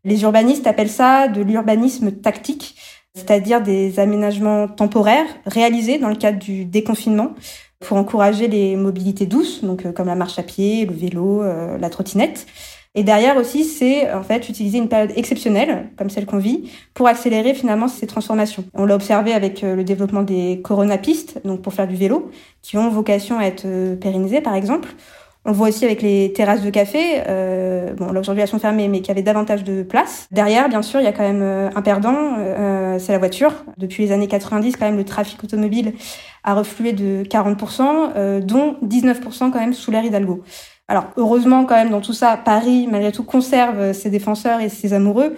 Les 0.04 0.22
urbanistes 0.22 0.66
appellent 0.66 0.90
ça 0.90 1.28
de 1.28 1.42
l'urbanisme 1.42 2.12
tactique, 2.12 2.76
c'est-à-dire 3.14 3.62
des 3.62 3.98
aménagements 3.98 4.68
temporaires 4.68 5.26
réalisés 5.46 5.98
dans 5.98 6.08
le 6.08 6.14
cadre 6.14 6.38
du 6.38 6.64
déconfinement 6.64 7.34
pour 7.80 7.96
encourager 7.96 8.48
les 8.48 8.76
mobilités 8.76 9.26
douces, 9.26 9.62
donc 9.62 9.86
euh, 9.86 9.92
comme 9.92 10.06
la 10.06 10.14
marche 10.14 10.38
à 10.38 10.42
pied, 10.42 10.84
le 10.84 10.94
vélo, 10.94 11.42
euh, 11.42 11.78
la 11.78 11.90
trottinette. 11.90 12.46
Et 12.94 13.04
derrière 13.04 13.36
aussi, 13.36 13.64
c'est 13.64 14.12
en 14.12 14.22
fait 14.22 14.48
utiliser 14.48 14.78
une 14.78 14.88
période 14.88 15.12
exceptionnelle, 15.14 15.90
comme 15.96 16.10
celle 16.10 16.26
qu'on 16.26 16.38
vit, 16.38 16.70
pour 16.94 17.06
accélérer 17.06 17.54
finalement 17.54 17.86
ces 17.86 18.06
transformations. 18.06 18.64
On 18.74 18.86
l'a 18.86 18.96
observé 18.96 19.32
avec 19.34 19.62
le 19.62 19.84
développement 19.84 20.22
des 20.22 20.60
coronapistes, 20.64 21.40
donc 21.44 21.62
pour 21.62 21.74
faire 21.74 21.86
du 21.86 21.94
vélo, 21.94 22.30
qui 22.62 22.76
ont 22.76 22.88
vocation 22.88 23.38
à 23.38 23.44
être 23.44 23.94
pérennisées 24.00 24.40
par 24.40 24.54
exemple. 24.54 24.88
On 25.44 25.52
voit 25.52 25.68
aussi 25.68 25.84
avec 25.84 26.02
les 26.02 26.32
terrasses 26.32 26.62
de 26.62 26.70
café. 26.70 27.22
Euh, 27.26 27.92
bon, 27.94 28.12
là 28.12 28.20
aujourd'hui 28.20 28.42
elles 28.42 28.48
sont 28.48 28.58
fermées, 28.58 28.88
mais 28.88 29.00
qui 29.00 29.10
avaient 29.10 29.22
davantage 29.22 29.64
de 29.64 29.82
place. 29.82 30.26
Derrière, 30.30 30.68
bien 30.68 30.82
sûr, 30.82 31.00
il 31.00 31.04
y 31.04 31.06
a 31.06 31.12
quand 31.12 31.22
même 31.22 31.42
euh, 31.42 31.70
un 31.74 31.82
perdant, 31.82 32.34
euh, 32.38 32.98
c'est 32.98 33.12
la 33.12 33.18
voiture. 33.18 33.52
Depuis 33.76 34.04
les 34.04 34.12
années 34.12 34.28
90, 34.28 34.76
quand 34.76 34.86
même, 34.86 34.96
le 34.96 35.04
trafic 35.04 35.42
automobile 35.42 35.94
a 36.44 36.54
reflué 36.54 36.92
de 36.92 37.22
40%, 37.24 38.12
euh, 38.16 38.40
dont 38.40 38.76
19% 38.84 39.50
quand 39.50 39.58
même 39.58 39.74
sous 39.74 39.90
l'ère 39.90 40.04
Hidalgo. 40.04 40.42
Alors 40.88 41.06
heureusement 41.16 41.64
quand 41.66 41.74
même 41.74 41.90
dans 41.90 42.00
tout 42.00 42.14
ça, 42.14 42.36
Paris 42.36 42.88
malgré 42.90 43.12
tout 43.12 43.24
conserve 43.24 43.92
ses 43.92 44.10
défenseurs 44.10 44.60
et 44.60 44.68
ses 44.68 44.94
amoureux. 44.94 45.36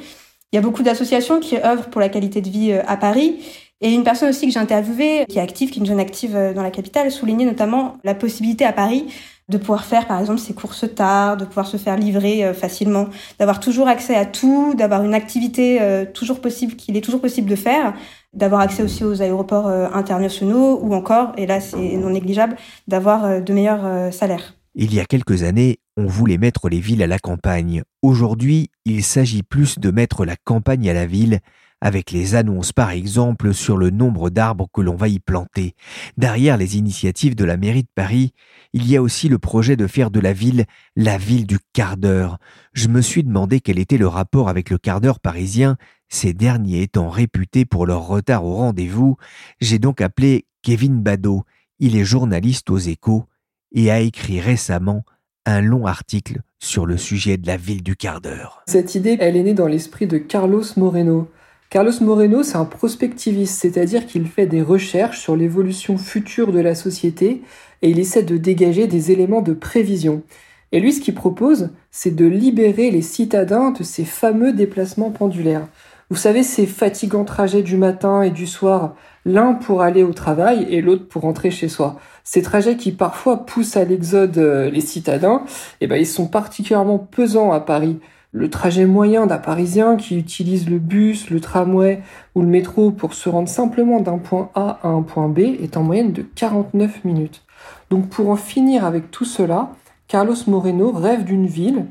Il 0.53 0.57
y 0.57 0.59
a 0.59 0.63
beaucoup 0.63 0.83
d'associations 0.83 1.41
qui 1.41 1.57
œuvrent 1.57 1.91
pour 1.91 2.01
la 2.01 2.09
qualité 2.09 2.41
de 2.41 2.49
vie 2.49 2.73
à 2.73 2.97
Paris. 2.97 3.41
Et 3.83 3.93
une 3.93 4.05
personne 4.05 4.29
aussi 4.29 4.47
que 4.47 4.53
j'ai 4.53 4.59
interviewée, 4.59 5.25
qui 5.29 5.39
est 5.39 5.43
active, 5.43 5.71
qui 5.71 5.79
est 5.79 5.81
une 5.81 5.87
jeune 5.87 6.01
active 6.01 6.33
dans 6.55 6.63
la 6.63 6.71
capitale, 6.71 7.11
soulignait 7.11 7.47
notamment 7.47 7.97
la 8.05 8.15
possibilité 8.15 8.65
à 8.65 8.73
Paris 8.73 9.07
de 9.51 9.59
pouvoir 9.59 9.85
faire 9.85 10.07
par 10.07 10.19
exemple 10.21 10.39
ses 10.39 10.55
courses 10.55 10.87
tard, 10.95 11.37
de 11.37 11.45
pouvoir 11.45 11.67
se 11.67 11.77
faire 11.77 11.97
livrer 11.97 12.45
euh, 12.45 12.55
facilement, 12.55 13.09
d'avoir 13.39 13.61
toujours 13.61 13.89
accès 13.89 14.15
à 14.15 14.25
tout, 14.25 14.75
d'avoir 14.75 15.05
une 15.05 15.13
activité 15.13 15.83
euh, 15.83 16.05
toujours 16.07 16.41
possible 16.41 16.77
qu'il 16.77 16.97
est 16.97 17.01
toujours 17.01 17.21
possible 17.21 17.51
de 17.51 17.57
faire, 17.57 17.95
d'avoir 18.33 18.61
accès 18.61 18.83
aussi 18.83 19.05
aux 19.05 19.21
aéroports 19.21 19.67
euh, 19.67 19.89
internationaux 19.93 20.79
ou 20.81 20.95
encore, 20.95 21.33
et 21.37 21.47
là 21.47 21.61
c'est 21.61 21.97
non 21.97 22.11
négligeable, 22.11 22.57
d'avoir 22.87 23.43
de 23.43 23.53
meilleurs 23.53 24.13
salaires. 24.13 24.55
Il 24.77 24.95
y 24.95 25.01
a 25.01 25.05
quelques 25.05 25.43
années, 25.43 25.79
on 25.97 26.07
voulait 26.07 26.39
mettre 26.39 26.69
les 26.69 26.79
villes 26.79 27.03
à 27.03 27.09
la 27.09 27.19
campagne. 27.19 27.83
Aujourd'hui, 28.03 28.71
il 28.85 29.03
s'agit 29.03 29.43
plus 29.43 29.81
de 29.81 29.91
mettre 29.91 30.25
la 30.25 30.37
campagne 30.37 30.89
à 30.89 30.95
la 30.95 31.07
ville 31.07 31.41
avec 31.81 32.11
les 32.11 32.35
annonces 32.35 32.73
par 32.73 32.91
exemple 32.91 33.55
sur 33.55 33.77
le 33.77 33.91
nombre 33.91 34.31
d'arbres 34.31 34.69
que 34.73 34.81
l'on 34.81 34.97
va 34.97 35.09
y 35.09 35.19
planter. 35.19 35.75
Derrière 36.17 36.57
les 36.57 36.77
initiatives 36.77 37.35
de 37.35 37.45
la 37.45 37.57
mairie 37.57 37.83
de 37.83 37.89
Paris, 37.95 38.33
il 38.73 38.89
y 38.89 38.97
a 38.97 39.03
aussi 39.03 39.29
le 39.29 39.39
projet 39.39 39.77
de 39.77 39.87
faire 39.87 40.11
de 40.11 40.21
la 40.21 40.33
ville 40.33 40.65
la 40.97 41.19
ville 41.19 41.47
du 41.47 41.59
quart 41.73 41.97
d'heure. 41.97 42.39
Je 42.73 42.89
me 42.89 43.01
suis 43.01 43.25
demandé 43.25 43.61
quel 43.61 43.79
était 43.79 43.99
le 43.99 44.09
rapport 44.09 44.49
avec 44.49 44.71
le 44.71 44.79
quart 44.79 45.01
d'heure 45.01 45.21
parisien, 45.21 45.77
ces 46.09 46.33
derniers 46.33 46.83
étant 46.83 47.09
réputés 47.09 47.65
pour 47.65 47.87
leur 47.87 48.07
retard 48.07 48.45
au 48.45 48.55
rendez-vous. 48.55 49.17
J'ai 49.61 49.79
donc 49.79 50.01
appelé 50.01 50.47
Kevin 50.63 51.01
Badeau. 51.01 51.45
Il 51.79 51.97
est 51.97 52.05
journaliste 52.05 52.71
aux 52.71 52.79
échos 52.79 53.25
et 53.73 53.91
a 53.91 54.01
écrit 54.01 54.41
récemment 54.41 55.05
un 55.47 55.61
long 55.61 55.87
article 55.87 56.43
sur 56.59 56.85
le 56.85 56.97
sujet 56.97 57.39
de 57.39 57.47
la 57.47 57.57
ville 57.57 57.83
du 57.83 57.97
quart 57.97 58.21
d'heure. 58.21 58.63
Cette 58.67 58.95
idée, 58.95 59.17
elle 59.21 59.37
est 59.37 59.43
née 59.43 59.55
dans 59.55 59.67
l'esprit 59.67 60.07
de 60.07 60.19
Carlos 60.19 60.63
Moreno. 60.77 61.29
Carlos 61.71 61.93
Moreno, 62.01 62.43
c'est 62.43 62.57
un 62.57 62.65
prospectiviste, 62.65 63.61
c'est-à-dire 63.61 64.05
qu'il 64.05 64.27
fait 64.27 64.47
des 64.47 64.61
recherches 64.61 65.21
sur 65.21 65.37
l'évolution 65.37 65.99
future 65.99 66.51
de 66.51 66.59
la 66.59 66.75
société 66.75 67.43
et 67.83 67.91
il 67.91 68.01
essaie 68.01 68.25
de 68.25 68.37
dégager 68.37 68.89
des 68.89 69.13
éléments 69.13 69.41
de 69.41 69.53
prévision. 69.53 70.25
Et 70.73 70.81
lui, 70.81 70.93
ce 70.93 71.01
qu'il 71.01 71.15
propose, 71.15 71.71
c'est 71.93 72.17
de 72.17 72.27
libérer 72.27 72.91
les 72.91 73.03
citadins 73.03 73.71
de 73.71 73.85
ces 73.85 74.05
fameux 74.05 74.53
déplacements 74.53 75.13
pendulaires. 75.13 75.69
Vous 76.11 76.17
savez, 76.17 76.43
ces 76.43 76.67
fatigants 76.67 77.25
trajets 77.25 77.63
du 77.63 77.77
matin 77.77 78.23
et 78.23 78.31
du 78.31 78.49
soir, 78.49 78.97
l'un 79.25 79.55
pour 79.55 79.83
aller 79.83 80.03
au 80.03 80.13
travail 80.13 80.67
et 80.71 80.81
l'autre 80.81 81.07
pour 81.07 81.23
rentrer 81.23 81.53
chez 81.53 81.69
soi. 81.69 82.01
Ces 82.25 82.43
trajets 82.43 82.77
qui 82.77 82.91
parfois 82.91 83.47
poussent 83.47 83.77
à 83.77 83.85
l'exode 83.85 84.39
euh, 84.39 84.71
les 84.71 84.81
citadins, 84.81 85.45
eh 85.81 85.87
ben, 85.87 85.95
ils 85.95 86.07
sont 86.07 86.27
particulièrement 86.27 86.99
pesants 86.99 87.53
à 87.53 87.61
Paris. 87.61 88.01
Le 88.33 88.49
trajet 88.49 88.87
moyen 88.87 89.27
d'un 89.27 89.39
Parisien 89.39 89.97
qui 89.97 90.17
utilise 90.17 90.71
le 90.71 90.79
bus, 90.79 91.31
le 91.31 91.41
tramway 91.41 92.01
ou 92.37 92.43
le 92.43 92.47
métro 92.47 92.93
pour 92.93 93.15
se 93.15 93.29
rendre 93.29 93.49
simplement 93.49 94.01
d'un 94.01 94.19
point 94.19 94.51
A 94.55 94.79
à 94.85 94.89
un 94.89 95.03
point 95.03 95.29
B 95.29 95.41
est 95.41 95.77
en 95.77 95.83
moyenne 95.83 96.13
de 96.13 96.23
49 96.23 97.05
minutes. 97.05 97.43
Donc 97.91 98.09
pour 98.09 98.31
en 98.31 98.37
finir 98.37 98.85
avec 98.85 99.11
tout 99.11 99.25
cela, 99.25 99.71
Carlos 100.07 100.37
Moreno 100.47 100.93
rêve 100.93 101.25
d'une 101.25 101.47
ville 101.47 101.87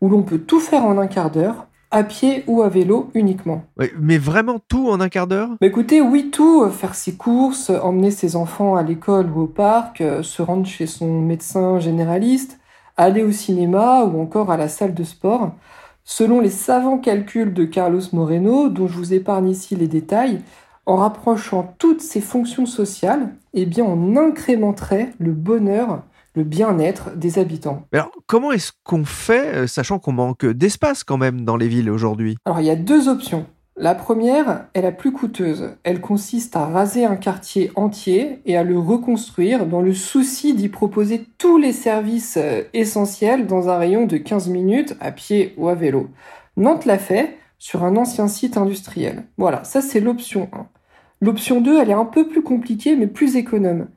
où 0.00 0.08
l'on 0.08 0.22
peut 0.22 0.38
tout 0.38 0.58
faire 0.58 0.84
en 0.84 0.98
un 0.98 1.06
quart 1.06 1.30
d'heure, 1.30 1.66
à 1.92 2.02
pied 2.02 2.42
ou 2.48 2.62
à 2.62 2.68
vélo 2.68 3.10
uniquement. 3.14 3.62
mais 4.00 4.18
vraiment 4.18 4.58
tout 4.58 4.88
en 4.88 5.00
un 5.00 5.08
quart 5.08 5.28
d'heure? 5.28 5.50
Écoutez, 5.60 6.00
oui 6.00 6.30
tout, 6.32 6.68
faire 6.70 6.96
ses 6.96 7.14
courses, 7.14 7.70
emmener 7.70 8.10
ses 8.10 8.34
enfants 8.34 8.74
à 8.74 8.82
l'école 8.82 9.30
ou 9.30 9.42
au 9.42 9.46
parc, 9.46 10.00
euh, 10.00 10.24
se 10.24 10.42
rendre 10.42 10.66
chez 10.66 10.86
son 10.86 11.20
médecin 11.20 11.78
généraliste, 11.78 12.58
aller 12.96 13.22
au 13.22 13.30
cinéma 13.30 14.02
ou 14.04 14.20
encore 14.20 14.50
à 14.50 14.56
la 14.56 14.66
salle 14.66 14.92
de 14.92 15.04
sport. 15.04 15.52
Selon 16.04 16.40
les 16.40 16.50
savants 16.50 16.98
calculs 16.98 17.54
de 17.54 17.64
Carlos 17.64 18.02
Moreno, 18.12 18.68
dont 18.68 18.88
je 18.88 18.96
vous 18.96 19.14
épargne 19.14 19.48
ici 19.48 19.74
les 19.74 19.88
détails, 19.88 20.42
en 20.84 20.96
rapprochant 20.96 21.74
toutes 21.78 22.02
ces 22.02 22.20
fonctions 22.20 22.66
sociales, 22.66 23.34
eh 23.54 23.64
bien 23.64 23.84
on 23.84 24.16
incrémenterait 24.16 25.12
le 25.18 25.32
bonheur, 25.32 26.02
le 26.34 26.44
bien-être 26.44 27.16
des 27.16 27.38
habitants. 27.38 27.86
alors 27.92 28.10
comment 28.26 28.52
est-ce 28.52 28.72
qu'on 28.82 29.06
fait, 29.06 29.54
euh, 29.54 29.66
sachant 29.66 29.98
qu'on 29.98 30.12
manque 30.12 30.44
d'espace 30.44 31.04
quand 31.04 31.16
même 31.16 31.46
dans 31.46 31.56
les 31.56 31.68
villes 31.68 31.90
aujourd'hui? 31.90 32.36
Alors 32.44 32.60
il 32.60 32.66
y 32.66 32.70
a 32.70 32.76
deux 32.76 33.08
options. 33.08 33.46
La 33.76 33.96
première 33.96 34.66
est 34.74 34.82
la 34.82 34.92
plus 34.92 35.10
coûteuse. 35.10 35.76
Elle 35.82 36.00
consiste 36.00 36.54
à 36.54 36.66
raser 36.66 37.04
un 37.04 37.16
quartier 37.16 37.72
entier 37.74 38.38
et 38.46 38.56
à 38.56 38.62
le 38.62 38.78
reconstruire 38.78 39.66
dans 39.66 39.80
le 39.80 39.92
souci 39.92 40.54
d'y 40.54 40.68
proposer 40.68 41.26
tous 41.38 41.58
les 41.58 41.72
services 41.72 42.36
euh, 42.36 42.62
essentiels 42.72 43.48
dans 43.48 43.68
un 43.68 43.76
rayon 43.76 44.06
de 44.06 44.16
15 44.16 44.48
minutes 44.48 44.94
à 45.00 45.10
pied 45.10 45.54
ou 45.56 45.68
à 45.68 45.74
vélo. 45.74 46.08
Nantes 46.56 46.84
l'a 46.84 46.98
fait 46.98 47.36
sur 47.58 47.82
un 47.82 47.96
ancien 47.96 48.28
site 48.28 48.56
industriel. 48.56 49.24
Voilà, 49.38 49.64
ça 49.64 49.82
c'est 49.82 49.98
l'option 49.98 50.48
1. 50.52 50.68
L'option 51.20 51.60
2, 51.60 51.80
elle 51.80 51.90
est 51.90 51.94
un 51.94 52.04
peu 52.04 52.28
plus 52.28 52.42
compliquée 52.42 52.94
mais 52.94 53.08
plus 53.08 53.34
économe. 53.34 53.88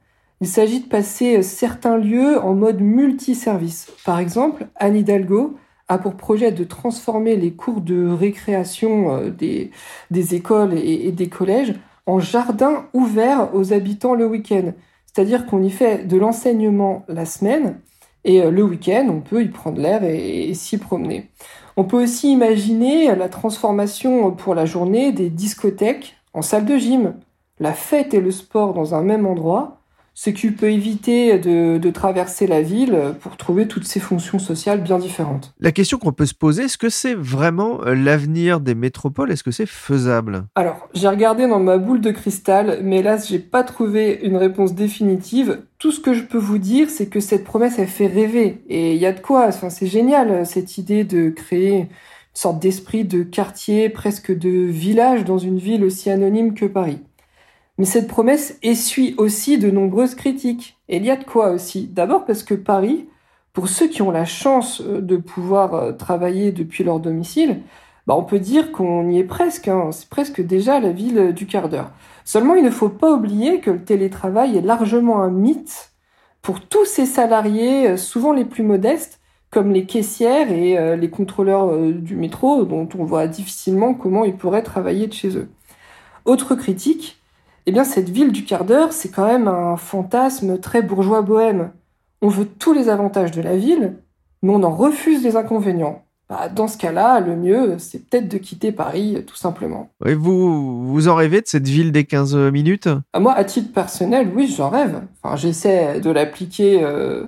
Il 0.41 0.47
s'agit 0.47 0.79
de 0.79 0.87
passer 0.87 1.37
euh, 1.37 1.41
certains 1.43 1.97
lieux 1.97 2.39
en 2.41 2.55
mode 2.55 2.81
multiservice. 2.81 3.91
Par 4.03 4.17
exemple, 4.17 4.65
Anne 4.75 4.95
Hidalgo 4.95 5.55
a 5.88 5.97
pour 5.97 6.15
projet 6.15 6.52
de 6.52 6.63
transformer 6.63 7.36
les 7.36 7.54
cours 7.54 7.82
de 7.82 8.08
récréation 8.10 9.15
euh, 9.15 9.30
des, 9.30 10.36
écoles 10.36 10.73
et, 10.78 11.12
des 11.12 11.30
collèges 11.30 11.76
en 12.06 12.19
jardins 12.19 12.86
ouverts 12.93 13.54
aux 13.54 13.73
habitants 13.73 14.13
le 14.13 14.26
week-end. 14.26 14.73
C'est-à-dire 15.06 15.45
qu'on 15.45 15.63
y 15.63 15.69
fait 15.69 16.08
de 16.08 16.17
l'enseignement 16.17 17.06
la 17.08 17.26
semaine 17.26 17.80
et 18.23 18.41
euh, 18.41 18.52
le 18.52 18.63
week-end, 18.63 19.08
on 19.10 19.21
peut 19.21 19.43
y 19.43 19.47
prendre 19.47 19.80
l'air 19.80 20.04
et, 20.04 20.54
s'y 20.54 20.78
promener. 20.78 21.30
On 21.78 21.84
peut 21.84 22.04
aussi 22.04 22.32
imaginer 22.32 23.15
la 23.15 23.30
transformation 23.30 24.32
pour 24.32 24.56
la 24.56 24.65
journée 24.65 25.12
des 25.12 25.30
discothèques 25.30 26.15
en 26.34 26.41
salle 26.41 26.65
de 26.65 26.78
gym, 26.78 27.15
la 27.60 27.73
fête 27.73 28.13
et 28.13 28.19
le 28.19 28.32
sport 28.32 28.73
dans 28.73 28.93
un 28.93 29.02
même 29.02 29.26
endroit, 29.26 29.80
ce 30.19 30.32
qui 30.32 30.49
peut 30.49 30.71
éviter 30.71 31.38
de, 31.38 31.91
traverser 31.91 32.47
la 32.47 32.63
ville 32.63 33.13
pour 33.21 33.38
trouver 33.38 33.67
toutes 33.67 33.86
ces 33.86 33.99
fonctions 33.99 34.39
sociales 34.39 34.82
bien 34.82 34.97
différentes. 34.97 35.53
La 35.60 35.71
question 35.71 35.99
qu'on 35.99 36.12
peut 36.12 36.25
se 36.25 36.34
poser, 36.34 36.63
est-ce 36.63 36.80
que 36.80 36.89
c'est 36.89 37.13
vraiment 37.13 37.82
euh, 37.86 37.93
l'avenir 37.93 38.60
des 38.60 38.73
métropoles? 38.73 39.32
Est-ce 39.32 39.43
que 39.43 39.51
c'est 39.51 39.67
faisable? 39.67 40.45
Alors, 40.56 40.89
j'ai 40.95 41.08
regardé 41.08 41.47
dans 41.47 41.60
ma 41.60 41.77
boule 41.77 42.01
de 42.01 42.10
cristal, 42.10 42.80
mais 42.82 42.97
hélas, 42.97 43.30
j'ai 43.30 43.38
pas 43.38 43.63
trouvé 43.63 44.19
une 44.23 44.38
réponse 44.38 44.73
définitive. 44.73 45.62
Tout 45.77 45.91
ce 45.91 45.99
que 45.99 46.15
je 46.15 46.23
peux 46.23 46.39
vous 46.39 46.58
dire, 46.58 46.89
c'est 46.89 47.08
que 47.08 47.19
cette 47.19 47.43
promesse, 47.43 47.77
elle 47.77 47.88
fait 47.88 48.08
rêver. 48.08 48.63
Et 48.69 48.95
il 48.95 48.99
y 48.99 49.06
a 49.06 49.13
de 49.13 49.19
quoi, 49.19 49.45
enfin, 49.47 49.69
c'est 49.69 49.86
génial, 49.86 50.47
cette 50.47 50.80
idée 50.80 51.03
de 51.03 51.30
créer 51.30 51.82
une 51.82 51.88
sorte 52.34 52.60
d'esprit 52.60 53.06
de 53.06 53.21
quartier, 53.21 53.89
presque 53.89 54.36
de 54.36 54.49
village 54.49 55.25
dans 55.25 55.38
une 55.38 55.60
ville 55.60 55.84
aussi 55.84 56.10
anonyme 56.10 56.56
que 56.56 56.65
Paris. 56.65 57.01
Mais 57.77 57.85
cette 57.85 58.07
promesse 58.07 58.57
essuie 58.63 59.13
aussi 59.17 59.57
de 59.57 59.69
nombreuses 59.69 60.15
critiques. 60.15 60.77
Et 60.89 60.97
il 60.97 61.05
y 61.05 61.11
a 61.11 61.15
de 61.15 61.23
quoi 61.23 61.51
aussi. 61.51 61.87
D'abord 61.87 62.25
parce 62.25 62.43
que 62.43 62.55
Paris, 62.55 63.07
pour 63.53 63.67
ceux 63.67 63.87
qui 63.87 64.01
ont 64.01 64.11
la 64.11 64.25
chance 64.25 64.81
euh, 64.81 65.01
de 65.01 65.17
pouvoir 65.17 65.73
euh, 65.73 65.91
travailler 65.91 66.51
depuis 66.51 66.83
leur 66.83 66.99
domicile, 66.99 67.61
bah 68.07 68.15
on 68.15 68.23
peut 68.23 68.39
dire 68.39 68.71
qu'on 68.71 69.09
y 69.09 69.19
est 69.19 69.23
presque. 69.23 69.67
Hein. 69.67 69.89
C'est 69.91 70.09
presque 70.09 70.41
déjà 70.41 70.79
la 70.79 70.91
ville 70.91 71.33
du 71.33 71.45
quart 71.45 71.69
d'heure. 71.69 71.91
Seulement, 72.25 72.55
il 72.55 72.63
ne 72.63 72.69
faut 72.69 72.89
pas 72.89 73.11
oublier 73.11 73.59
que 73.59 73.71
le 73.71 73.83
télétravail 73.83 74.57
est 74.57 74.61
largement 74.61 75.21
un 75.21 75.29
mythe 75.29 75.91
pour 76.41 76.61
tous 76.61 76.85
ces 76.85 77.05
salariés, 77.05 77.89
euh, 77.89 77.97
souvent 77.97 78.33
les 78.33 78.45
plus 78.45 78.63
modestes, 78.63 79.19
comme 79.49 79.71
les 79.71 79.85
caissières 79.85 80.51
et 80.51 80.97
les 80.97 81.09
contrôleurs 81.09 81.77
du 81.93 82.17
métro, 82.17 82.65
dont 82.65 82.87
on 82.99 83.05
voit 83.05 83.27
difficilement 83.27 83.93
comment 83.93 84.25
ils 84.25 84.35
pourraient 84.35 84.61
travailler 84.61 85.07
de 85.07 85.13
chez 85.13 85.37
eux. 85.37 85.47
Autre 86.25 86.53
critique, 86.53 87.16
eh 87.67 87.71
bien 87.73 87.84
cette 87.84 88.10
ville 88.10 88.32
du 88.32 88.45
quart 88.45 88.63
d'heure, 88.63 88.93
c'est 88.93 89.10
quand 89.10 89.27
même 89.27 89.49
un 89.49 89.75
fantasme 89.75 90.58
très 90.58 90.82
bourgeois 90.82 91.21
bohème. 91.21 91.71
On 92.21 92.30
veut 92.30 92.47
tous 92.47 92.73
les 92.73 92.88
avantages 92.88 93.32
de 93.32 93.41
la 93.41 93.58
ville, 93.58 93.97
mais 94.41 94.53
on 94.53 94.63
en 94.63 94.71
refuse 94.71 95.21
les 95.21 95.36
inconvénients. 95.36 96.03
Bah, 96.30 96.49
dans 96.49 96.67
ce 96.67 96.77
cas-là, 96.77 97.19
le 97.19 97.36
mieux, 97.36 97.75
c'est 97.77 97.99
peut-être 97.99 98.30
de 98.30 98.38
quitter 98.38 98.71
Paris, 98.71 99.23
tout 99.27 99.36
simplement. 99.36 99.89
Et 100.06 100.13
vous, 100.13 100.88
vous 100.88 101.08
en 101.10 101.15
rêvez 101.15 101.41
de 101.41 101.47
cette 101.47 101.67
ville 101.67 101.91
des 101.91 102.06
15 102.06 102.36
minutes? 102.51 102.89
Ah, 103.13 103.19
Moi, 103.19 103.34
à 103.34 103.43
titre 103.43 103.73
personnel, 103.73 104.32
oui, 104.34 104.47
j'en 104.47 104.69
rêve. 104.69 105.01
Enfin, 105.21 105.36
j'essaie 105.36 105.99
de 105.99 106.10
l'appliquer 106.10 106.84
euh, 106.84 107.25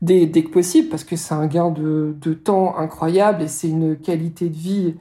dès, 0.00 0.26
dès 0.26 0.42
que 0.42 0.50
possible 0.50 0.88
parce 0.88 1.04
que 1.04 1.16
c'est 1.16 1.34
un 1.34 1.46
gain 1.46 1.70
de, 1.70 2.14
de 2.18 2.32
temps 2.34 2.76
incroyable 2.78 3.42
et 3.42 3.48
c'est 3.48 3.68
une 3.68 3.96
qualité 3.96 4.48
de 4.48 4.56
vie 4.56 4.94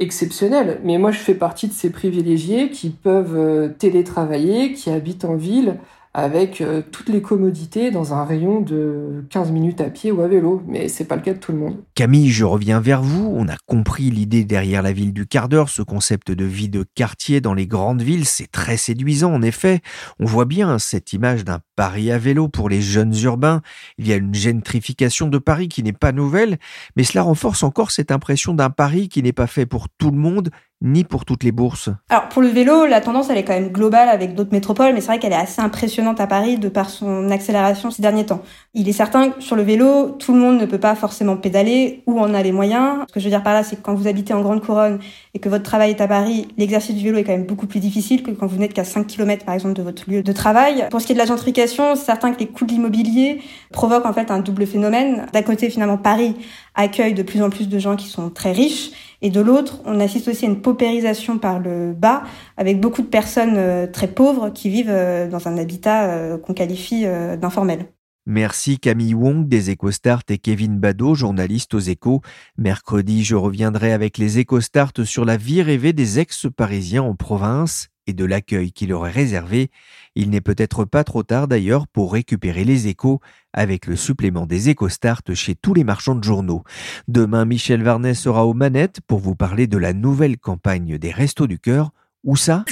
exceptionnelle. 0.00 0.80
Mais 0.82 0.98
moi, 0.98 1.12
je 1.12 1.18
fais 1.18 1.34
partie 1.34 1.68
de 1.68 1.72
ces 1.72 1.90
privilégiés 1.90 2.70
qui 2.70 2.90
peuvent 2.90 3.36
euh, 3.36 3.68
télétravailler, 3.68 4.72
qui 4.72 4.90
habitent 4.90 5.24
en 5.24 5.36
ville 5.36 5.76
avec 6.12 6.60
euh, 6.60 6.82
toutes 6.90 7.08
les 7.08 7.22
commodités 7.22 7.92
dans 7.92 8.14
un 8.14 8.24
rayon 8.24 8.60
de 8.60 9.24
15 9.30 9.52
minutes 9.52 9.80
à 9.80 9.90
pied 9.90 10.10
ou 10.10 10.20
à 10.22 10.28
vélo, 10.28 10.62
mais 10.66 10.88
c'est 10.88 11.04
pas 11.04 11.14
le 11.14 11.22
cas 11.22 11.34
de 11.34 11.38
tout 11.38 11.52
le 11.52 11.58
monde. 11.58 11.76
Camille, 11.94 12.30
je 12.30 12.44
reviens 12.44 12.80
vers 12.80 13.00
vous. 13.00 13.32
On 13.36 13.46
a 13.46 13.56
compris 13.66 14.10
l'idée 14.10 14.44
derrière 14.44 14.82
la 14.82 14.92
ville 14.92 15.12
du 15.12 15.26
quart 15.26 15.48
d'heure, 15.48 15.68
ce 15.68 15.82
concept 15.82 16.32
de 16.32 16.44
vie 16.44 16.68
de 16.68 16.84
quartier 16.94 17.40
dans 17.40 17.54
les 17.54 17.68
grandes 17.68 18.02
villes, 18.02 18.26
c'est 18.26 18.50
très 18.50 18.76
séduisant 18.76 19.32
en 19.32 19.42
effet. 19.42 19.80
On 20.18 20.24
voit 20.24 20.46
bien 20.46 20.78
cette 20.80 21.12
image 21.12 21.44
d'un 21.44 21.60
Paris 21.76 22.10
à 22.10 22.18
vélo 22.18 22.48
pour 22.48 22.68
les 22.68 22.82
jeunes 22.82 23.14
urbains. 23.22 23.62
Il 23.96 24.08
y 24.08 24.12
a 24.12 24.16
une 24.16 24.34
gentrification 24.34 25.28
de 25.28 25.38
Paris 25.38 25.68
qui 25.68 25.82
n'est 25.82 25.92
pas 25.92 26.12
nouvelle, 26.12 26.58
mais 26.96 27.04
cela 27.04 27.22
renforce 27.22 27.62
encore 27.62 27.92
cette 27.92 28.10
impression 28.10 28.52
d'un 28.52 28.70
Paris 28.70 29.08
qui 29.08 29.22
n'est 29.22 29.32
pas 29.32 29.46
fait 29.46 29.66
pour 29.66 29.88
tout 29.88 30.10
le 30.10 30.18
monde 30.18 30.50
ni 30.82 31.04
pour 31.04 31.24
toutes 31.24 31.44
les 31.44 31.52
bourses 31.52 31.90
Alors 32.08 32.28
pour 32.28 32.40
le 32.40 32.48
vélo, 32.48 32.86
la 32.86 33.00
tendance 33.00 33.28
elle 33.28 33.36
est 33.36 33.44
quand 33.44 33.52
même 33.52 33.68
globale 33.68 34.08
avec 34.08 34.34
d'autres 34.34 34.52
métropoles, 34.52 34.94
mais 34.94 35.00
c'est 35.00 35.08
vrai 35.08 35.18
qu'elle 35.18 35.32
est 35.32 35.36
assez 35.36 35.60
impressionnante 35.60 36.20
à 36.20 36.26
Paris 36.26 36.58
de 36.58 36.68
par 36.68 36.88
son 36.88 37.30
accélération 37.30 37.90
ces 37.90 38.00
derniers 38.00 38.24
temps. 38.24 38.42
Il 38.72 38.88
est 38.88 38.92
certain 38.92 39.30
que 39.30 39.42
sur 39.42 39.56
le 39.56 39.62
vélo, 39.62 40.10
tout 40.18 40.32
le 40.32 40.38
monde 40.38 40.58
ne 40.58 40.66
peut 40.66 40.78
pas 40.78 40.94
forcément 40.94 41.36
pédaler 41.36 42.02
ou 42.06 42.18
en 42.18 42.32
a 42.32 42.42
les 42.42 42.52
moyens. 42.52 43.04
Ce 43.08 43.12
que 43.12 43.20
je 43.20 43.24
veux 43.26 43.30
dire 43.30 43.42
par 43.42 43.52
là, 43.52 43.62
c'est 43.62 43.76
que 43.76 43.82
quand 43.82 43.94
vous 43.94 44.08
habitez 44.08 44.32
en 44.32 44.40
Grande 44.40 44.64
Couronne 44.64 45.00
et 45.34 45.38
que 45.38 45.48
votre 45.48 45.64
travail 45.64 45.90
est 45.90 46.00
à 46.00 46.08
Paris, 46.08 46.48
l'exercice 46.56 46.96
du 46.96 47.04
vélo 47.04 47.18
est 47.18 47.24
quand 47.24 47.32
même 47.32 47.46
beaucoup 47.46 47.66
plus 47.66 47.80
difficile 47.80 48.22
que 48.22 48.30
quand 48.30 48.46
vous 48.46 48.56
n'êtes 48.56 48.72
qu'à 48.72 48.84
5 48.84 49.06
km 49.06 49.44
par 49.44 49.54
exemple 49.54 49.74
de 49.74 49.82
votre 49.82 50.08
lieu 50.10 50.22
de 50.22 50.32
travail. 50.32 50.86
Pour 50.90 51.00
ce 51.00 51.06
qui 51.06 51.12
est 51.12 51.14
de 51.14 51.20
la 51.20 51.26
gentrification, 51.26 51.94
c'est 51.94 52.06
certain 52.06 52.32
que 52.32 52.40
les 52.40 52.46
coûts 52.46 52.64
de 52.64 52.72
l'immobilier 52.72 53.42
provoquent 53.70 54.06
en 54.06 54.12
fait 54.12 54.30
un 54.30 54.38
double 54.38 54.66
phénomène. 54.66 55.26
D'un 55.32 55.42
côté, 55.42 55.68
finalement, 55.68 55.98
Paris 55.98 56.36
accueille 56.74 57.14
de 57.14 57.22
plus 57.22 57.42
en 57.42 57.50
plus 57.50 57.68
de 57.68 57.78
gens 57.78 57.96
qui 57.96 58.08
sont 58.08 58.30
très 58.30 58.52
riches 58.52 58.92
et 59.22 59.30
de 59.30 59.40
l'autre, 59.40 59.80
on 59.84 60.00
assiste 60.00 60.28
aussi 60.28 60.46
à 60.46 60.48
une 60.48 60.62
paupérisation 60.62 61.38
par 61.38 61.58
le 61.58 61.92
bas, 61.92 62.22
avec 62.56 62.80
beaucoup 62.80 63.02
de 63.02 63.06
personnes 63.06 63.56
euh, 63.56 63.86
très 63.86 64.08
pauvres 64.08 64.50
qui 64.50 64.70
vivent 64.70 64.90
euh, 64.90 65.28
dans 65.28 65.46
un 65.46 65.58
habitat 65.58 66.10
euh, 66.10 66.38
qu'on 66.38 66.54
qualifie 66.54 67.04
d'informel. 67.40 67.86
Merci 68.26 68.78
Camille 68.78 69.14
Wong 69.14 69.48
des 69.48 69.72
EcoStart 69.72 70.22
et 70.28 70.38
Kevin 70.38 70.78
Badeau, 70.78 71.14
journaliste 71.14 71.74
aux 71.74 71.80
échos. 71.80 72.20
Mercredi, 72.58 73.24
je 73.24 73.34
reviendrai 73.34 73.92
avec 73.92 74.18
les 74.18 74.40
EcoStart 74.40 74.92
sur 75.04 75.24
la 75.24 75.36
vie 75.36 75.62
rêvée 75.62 75.92
des 75.92 76.18
ex-parisiens 76.18 77.02
en 77.02 77.14
province 77.14 77.88
de 78.12 78.24
l'accueil 78.24 78.72
qui 78.72 78.86
leur 78.86 79.06
est 79.06 79.12
réservé. 79.12 79.70
Il 80.14 80.30
n'est 80.30 80.40
peut-être 80.40 80.84
pas 80.84 81.04
trop 81.04 81.22
tard 81.22 81.48
d'ailleurs 81.48 81.86
pour 81.86 82.12
récupérer 82.12 82.64
les 82.64 82.88
échos 82.88 83.20
avec 83.52 83.86
le 83.86 83.96
supplément 83.96 84.46
des 84.46 84.70
EcoStart 84.70 85.22
chez 85.34 85.54
tous 85.54 85.74
les 85.74 85.84
marchands 85.84 86.14
de 86.14 86.24
journaux. 86.24 86.62
Demain, 87.08 87.44
Michel 87.44 87.82
Varnet 87.82 88.14
sera 88.14 88.46
aux 88.46 88.54
manettes 88.54 89.00
pour 89.06 89.18
vous 89.18 89.34
parler 89.34 89.66
de 89.66 89.78
la 89.78 89.92
nouvelle 89.92 90.38
campagne 90.38 90.98
des 90.98 91.10
Restos 91.10 91.46
du 91.46 91.58
Cœur. 91.58 91.90
Où 92.24 92.36
ça? 92.36 92.64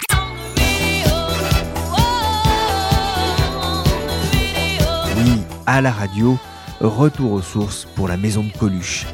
Oui, 5.16 5.32
à 5.66 5.80
la 5.80 5.90
radio, 5.90 6.38
retour 6.80 7.32
aux 7.32 7.42
sources 7.42 7.86
pour 7.96 8.08
la 8.08 8.16
maison 8.16 8.44
de 8.44 8.56
Coluche. 8.56 9.06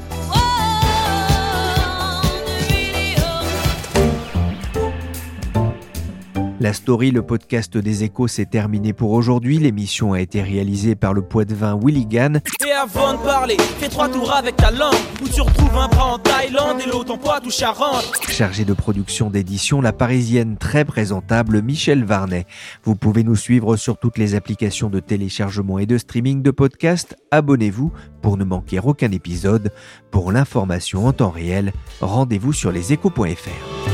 La 6.65 6.73
story, 6.73 7.11
le 7.11 7.21
podcast 7.21 7.77
des 7.77 8.05
échos, 8.05 8.27
s'est 8.27 8.47
terminé 8.47 8.95
pour 8.95 9.11
aujourd'hui. 9.11 9.59
L'émission 9.59 10.15
a 10.15 10.21
été 10.23 10.41
réalisée 10.41 10.95
par 10.95 11.13
le 11.13 11.21
poids-de-vin 11.21 11.79
Willigan. 11.79 12.39
Et 12.67 12.73
avant 12.73 13.13
de 13.13 13.19
parler, 13.19 13.59
fais 13.79 13.91
trois 13.91 14.09
tours 14.09 14.33
avec 14.33 14.57
ta 14.57 14.71
langue. 14.71 14.95
Où 15.23 15.29
tu 15.29 15.43
retrouves 15.43 15.77
un 15.77 15.89
bras 15.89 16.15
en 16.15 16.19
Thaïlande 16.19 16.81
et 16.81 16.89
l'autre 16.89 17.13
en 17.13 17.19
Poitou 17.19 17.51
Charente. 17.51 18.11
Chargé 18.31 18.65
de 18.65 18.73
production 18.73 19.29
d'édition, 19.29 19.83
la 19.83 19.93
parisienne 19.93 20.57
très 20.57 20.87
présentable 20.87 21.61
Michel 21.61 22.03
Varnet. 22.03 22.47
Vous 22.83 22.97
pouvez 22.97 23.25
nous 23.25 23.37
suivre 23.37 23.77
sur 23.77 23.99
toutes 23.99 24.17
les 24.17 24.35
applications 24.35 24.89
de 24.89 25.01
téléchargement 25.01 25.79
et 25.79 25.85
de 25.85 25.99
streaming 25.99 26.41
de 26.41 26.51
podcasts. 26.51 27.15
Abonnez-vous 27.31 27.93
pour 28.23 28.39
ne 28.39 28.45
manquer 28.45 28.81
aucun 28.83 29.13
épisode. 29.13 29.71
Pour 30.11 30.33
l'information 30.33 31.07
en 31.07 31.13
temps 31.13 31.29
réel, 31.29 31.75
rendez-vous 32.01 32.55
sur 32.55 32.73
leséchos.fr. 32.73 33.94